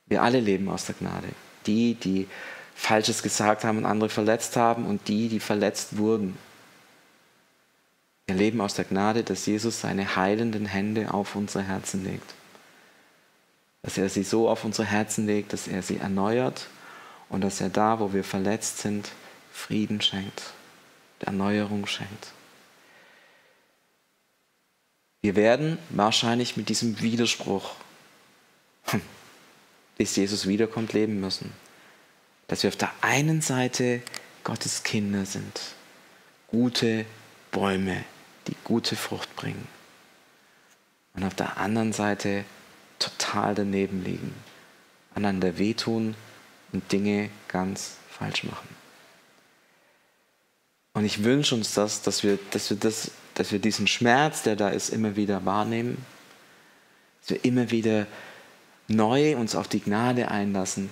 Wir 0.07 0.23
alle 0.23 0.39
leben 0.39 0.69
aus 0.69 0.85
der 0.85 0.95
Gnade. 0.95 1.27
Die, 1.67 1.93
die 1.93 2.27
Falsches 2.75 3.23
gesagt 3.23 3.63
haben 3.63 3.77
und 3.77 3.85
andere 3.85 4.09
verletzt 4.09 4.55
haben 4.57 4.85
und 4.85 5.07
die, 5.07 5.29
die 5.29 5.39
verletzt 5.39 5.97
wurden. 5.97 6.37
Wir 8.25 8.35
leben 8.35 8.61
aus 8.61 8.73
der 8.73 8.85
Gnade, 8.85 9.23
dass 9.23 9.45
Jesus 9.45 9.81
seine 9.81 10.15
heilenden 10.15 10.65
Hände 10.65 11.13
auf 11.13 11.35
unsere 11.35 11.63
Herzen 11.63 12.03
legt 12.03 12.33
dass 13.81 13.97
er 13.97 14.09
sie 14.09 14.23
so 14.23 14.49
auf 14.49 14.63
unsere 14.63 14.87
Herzen 14.87 15.25
legt, 15.25 15.53
dass 15.53 15.67
er 15.67 15.81
sie 15.81 15.97
erneuert 15.97 16.67
und 17.29 17.41
dass 17.41 17.61
er 17.61 17.69
da, 17.69 17.99
wo 17.99 18.13
wir 18.13 18.23
verletzt 18.23 18.79
sind, 18.79 19.09
Frieden 19.51 20.01
schenkt, 20.01 20.53
Erneuerung 21.19 21.85
schenkt. 21.87 22.33
Wir 25.21 25.35
werden 25.35 25.77
wahrscheinlich 25.89 26.57
mit 26.57 26.69
diesem 26.69 26.99
Widerspruch, 26.99 27.75
hm, 28.85 29.01
bis 29.97 30.15
Jesus 30.15 30.47
wiederkommt, 30.47 30.93
leben 30.93 31.19
müssen. 31.19 31.51
Dass 32.47 32.63
wir 32.63 32.69
auf 32.69 32.75
der 32.75 32.91
einen 33.01 33.41
Seite 33.41 34.01
Gottes 34.43 34.83
Kinder 34.83 35.25
sind, 35.25 35.61
gute 36.47 37.05
Bäume, 37.51 38.03
die 38.47 38.55
gute 38.63 38.95
Frucht 38.95 39.35
bringen. 39.35 39.67
Und 41.13 41.23
auf 41.23 41.35
der 41.35 41.57
anderen 41.57 41.93
Seite 41.93 42.45
total 43.01 43.55
daneben 43.55 44.03
liegen, 44.03 44.33
einander 45.15 45.57
wehtun 45.57 46.15
und 46.71 46.91
Dinge 46.91 47.29
ganz 47.47 47.97
falsch 48.09 48.43
machen. 48.43 48.69
Und 50.93 51.05
ich 51.05 51.23
wünsche 51.23 51.55
uns 51.55 51.73
das, 51.73 52.01
dass 52.01 52.23
wir, 52.23 52.37
dass 52.51 52.69
wir, 52.69 52.77
das, 52.77 53.11
dass 53.33 53.51
wir 53.51 53.59
diesen 53.59 53.87
Schmerz, 53.87 54.43
der 54.43 54.55
da 54.55 54.69
ist, 54.69 54.89
immer 54.89 55.15
wieder 55.15 55.45
wahrnehmen, 55.45 56.05
dass 57.21 57.31
wir 57.31 57.45
immer 57.45 57.71
wieder 57.71 58.07
neu 58.87 59.37
uns 59.37 59.55
auf 59.55 59.67
die 59.67 59.79
Gnade 59.79 60.29
einlassen, 60.29 60.89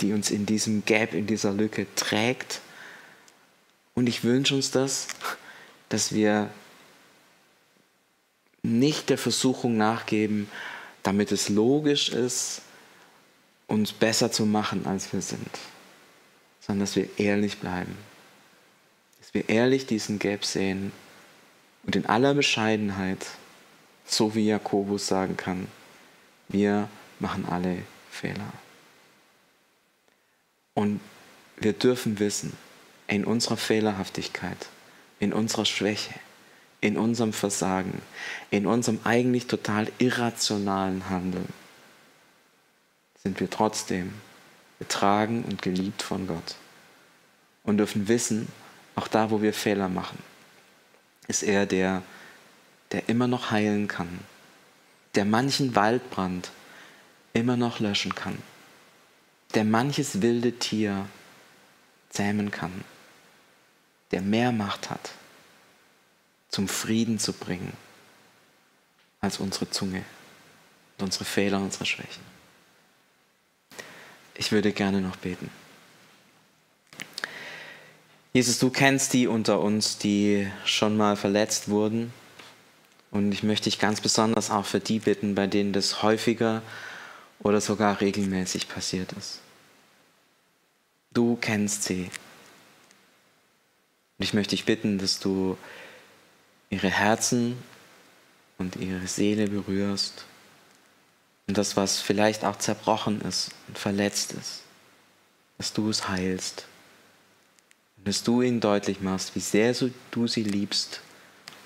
die 0.00 0.12
uns 0.12 0.30
in 0.30 0.44
diesem 0.46 0.84
Gap, 0.84 1.14
in 1.14 1.26
dieser 1.26 1.52
Lücke 1.52 1.86
trägt. 1.94 2.60
Und 3.94 4.08
ich 4.08 4.24
wünsche 4.24 4.54
uns 4.54 4.70
das, 4.70 5.08
dass 5.88 6.12
wir 6.12 6.50
nicht 8.62 9.08
der 9.08 9.18
Versuchung 9.18 9.76
nachgeben, 9.76 10.50
damit 11.02 11.32
es 11.32 11.48
logisch 11.48 12.08
ist, 12.08 12.62
uns 13.66 13.92
besser 13.92 14.32
zu 14.32 14.46
machen, 14.46 14.86
als 14.86 15.12
wir 15.12 15.22
sind, 15.22 15.58
sondern 16.60 16.80
dass 16.80 16.96
wir 16.96 17.08
ehrlich 17.18 17.58
bleiben, 17.58 17.96
dass 19.20 19.34
wir 19.34 19.48
ehrlich 19.48 19.86
diesen 19.86 20.18
Gap 20.18 20.44
sehen 20.44 20.92
und 21.84 21.96
in 21.96 22.06
aller 22.06 22.34
Bescheidenheit, 22.34 23.26
so 24.04 24.34
wie 24.34 24.46
Jakobus 24.46 25.06
sagen 25.06 25.36
kann, 25.36 25.68
wir 26.48 26.88
machen 27.20 27.46
alle 27.48 27.82
Fehler. 28.10 28.52
Und 30.74 31.00
wir 31.56 31.72
dürfen 31.72 32.18
wissen, 32.18 32.56
in 33.06 33.24
unserer 33.24 33.56
Fehlerhaftigkeit, 33.56 34.68
in 35.18 35.32
unserer 35.32 35.64
Schwäche, 35.64 36.14
in 36.80 36.96
unserem 36.96 37.32
Versagen, 37.32 38.00
in 38.50 38.66
unserem 38.66 39.00
eigentlich 39.04 39.46
total 39.46 39.90
irrationalen 39.98 41.08
Handeln, 41.08 41.48
sind 43.22 43.40
wir 43.40 43.50
trotzdem 43.50 44.12
getragen 44.78 45.44
und 45.44 45.60
geliebt 45.60 46.02
von 46.02 46.26
Gott 46.26 46.54
und 47.64 47.78
dürfen 47.78 48.08
wissen, 48.08 48.48
auch 48.94 49.08
da, 49.08 49.30
wo 49.30 49.42
wir 49.42 49.52
Fehler 49.52 49.88
machen, 49.88 50.18
ist 51.26 51.42
er 51.42 51.66
der, 51.66 52.02
der 52.92 53.08
immer 53.08 53.26
noch 53.26 53.50
heilen 53.50 53.88
kann, 53.88 54.20
der 55.14 55.24
manchen 55.24 55.74
Waldbrand 55.74 56.50
immer 57.32 57.56
noch 57.56 57.80
löschen 57.80 58.14
kann, 58.14 58.38
der 59.54 59.64
manches 59.64 60.22
wilde 60.22 60.52
Tier 60.52 61.06
zähmen 62.10 62.50
kann, 62.50 62.84
der 64.12 64.22
mehr 64.22 64.52
Macht 64.52 64.90
hat 64.90 65.10
zum 66.48 66.68
Frieden 66.68 67.18
zu 67.18 67.32
bringen 67.32 67.72
als 69.20 69.38
unsere 69.38 69.70
Zunge 69.70 70.04
und 70.96 71.04
unsere 71.04 71.24
Fehler, 71.24 71.58
unsere 71.58 71.86
Schwächen. 71.86 72.22
Ich 74.34 74.52
würde 74.52 74.72
gerne 74.72 75.00
noch 75.00 75.16
beten. 75.16 75.50
Jesus, 78.32 78.58
du 78.58 78.70
kennst 78.70 79.14
die 79.14 79.26
unter 79.26 79.60
uns, 79.60 79.98
die 79.98 80.48
schon 80.64 80.96
mal 80.96 81.16
verletzt 81.16 81.68
wurden. 81.68 82.12
Und 83.10 83.32
ich 83.32 83.42
möchte 83.42 83.64
dich 83.64 83.78
ganz 83.78 84.00
besonders 84.00 84.50
auch 84.50 84.66
für 84.66 84.80
die 84.80 84.98
bitten, 84.98 85.34
bei 85.34 85.46
denen 85.46 85.72
das 85.72 86.02
häufiger 86.02 86.62
oder 87.40 87.60
sogar 87.60 88.00
regelmäßig 88.00 88.68
passiert 88.68 89.12
ist. 89.12 89.40
Du 91.12 91.36
kennst 91.40 91.84
sie. 91.84 92.10
Und 94.18 94.24
ich 94.24 94.34
möchte 94.34 94.50
dich 94.50 94.66
bitten, 94.66 94.98
dass 94.98 95.20
du 95.20 95.56
ihre 96.70 96.90
Herzen 96.90 97.56
und 98.58 98.76
ihre 98.76 99.06
Seele 99.06 99.48
berührst 99.48 100.24
und 101.46 101.56
das, 101.56 101.76
was 101.76 102.00
vielleicht 102.00 102.44
auch 102.44 102.56
zerbrochen 102.56 103.20
ist 103.22 103.50
und 103.68 103.78
verletzt 103.78 104.32
ist, 104.32 104.62
dass 105.56 105.72
du 105.72 105.88
es 105.88 106.08
heilst 106.08 106.66
und 107.96 108.08
dass 108.08 108.22
du 108.22 108.42
ihnen 108.42 108.60
deutlich 108.60 109.00
machst, 109.00 109.34
wie 109.34 109.40
sehr 109.40 109.74
du 110.10 110.26
sie 110.26 110.42
liebst 110.42 111.00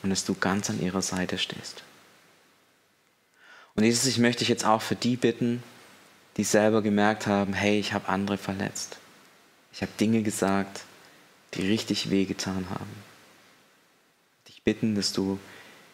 und 0.02 0.10
dass 0.10 0.24
du 0.24 0.34
ganz 0.34 0.70
an 0.70 0.80
ihrer 0.80 1.02
Seite 1.02 1.38
stehst. 1.38 1.82
Und 3.74 3.84
Jesus, 3.84 4.06
ich 4.06 4.18
möchte 4.18 4.40
dich 4.40 4.48
jetzt 4.48 4.64
auch 4.64 4.82
für 4.82 4.96
die 4.96 5.16
bitten, 5.16 5.62
die 6.36 6.44
selber 6.44 6.82
gemerkt 6.82 7.26
haben, 7.26 7.52
hey, 7.52 7.78
ich 7.78 7.92
habe 7.92 8.08
andere 8.08 8.38
verletzt. 8.38 8.98
Ich 9.72 9.82
habe 9.82 9.92
Dinge 9.98 10.22
gesagt, 10.22 10.82
die 11.54 11.66
richtig 11.66 12.10
wehgetan 12.10 12.66
haben 12.70 13.11
bitten, 14.64 14.94
dass 14.94 15.12
du 15.12 15.38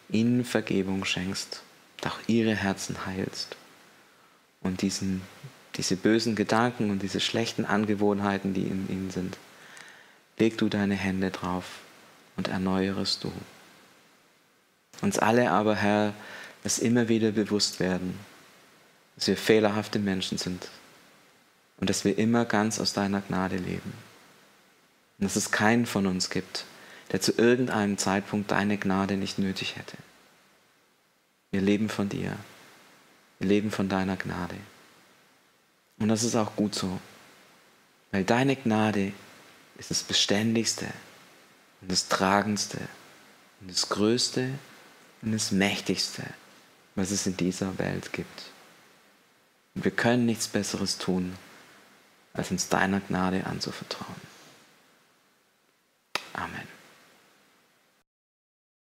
ihnen 0.09 0.45
Vergebung 0.45 1.05
schenkst, 1.05 1.61
auch 2.05 2.19
ihre 2.27 2.55
Herzen 2.55 3.05
heilst 3.05 3.55
und 4.61 4.81
diesen, 4.81 5.21
diese 5.75 5.95
bösen 5.95 6.35
Gedanken 6.35 6.91
und 6.91 7.01
diese 7.01 7.19
schlechten 7.19 7.65
Angewohnheiten, 7.65 8.53
die 8.53 8.63
in 8.63 8.89
ihnen 8.89 9.11
sind, 9.11 9.37
leg 10.37 10.57
du 10.57 10.69
deine 10.69 10.95
Hände 10.95 11.31
drauf 11.31 11.65
und 12.37 12.47
erneuerst 12.47 13.23
du. 13.23 13.31
Uns 15.01 15.19
alle 15.19 15.51
aber, 15.51 15.75
Herr, 15.75 16.13
es 16.63 16.79
immer 16.79 17.07
wieder 17.09 17.31
bewusst 17.31 17.79
werden, 17.79 18.17
dass 19.15 19.27
wir 19.27 19.37
fehlerhafte 19.37 19.99
Menschen 19.99 20.37
sind 20.37 20.69
und 21.79 21.89
dass 21.89 22.05
wir 22.05 22.17
immer 22.17 22.45
ganz 22.45 22.79
aus 22.79 22.93
deiner 22.93 23.21
Gnade 23.21 23.57
leben. 23.57 23.93
Und 25.17 25.25
dass 25.25 25.35
es 25.35 25.51
keinen 25.51 25.85
von 25.85 26.07
uns 26.07 26.29
gibt, 26.29 26.65
der 27.11 27.21
zu 27.21 27.31
irgendeinem 27.33 27.97
Zeitpunkt 27.97 28.51
deine 28.51 28.77
Gnade 28.77 29.17
nicht 29.17 29.39
nötig 29.39 29.75
hätte. 29.75 29.97
Wir 31.51 31.61
leben 31.61 31.89
von 31.89 32.09
dir. 32.09 32.37
Wir 33.39 33.47
leben 33.47 33.71
von 33.71 33.89
deiner 33.89 34.15
Gnade. 34.15 34.55
Und 35.97 36.09
das 36.09 36.23
ist 36.23 36.35
auch 36.35 36.55
gut 36.55 36.75
so, 36.75 36.99
weil 38.11 38.23
deine 38.23 38.55
Gnade 38.55 39.11
ist 39.77 39.91
das 39.91 40.03
Beständigste 40.03 40.85
und 41.81 41.91
das 41.91 42.07
Tragendste 42.07 42.79
und 43.59 43.71
das 43.71 43.89
Größte 43.89 44.51
und 45.21 45.31
das 45.31 45.51
Mächtigste, 45.51 46.23
was 46.95 47.11
es 47.11 47.25
in 47.25 47.37
dieser 47.37 47.77
Welt 47.79 48.13
gibt. 48.13 48.43
Und 49.75 49.83
wir 49.83 49.91
können 49.91 50.25
nichts 50.25 50.47
Besseres 50.47 50.97
tun, 50.97 51.35
als 52.33 52.51
uns 52.51 52.69
deiner 52.69 52.99
Gnade 52.99 53.45
anzuvertrauen. 53.45 54.29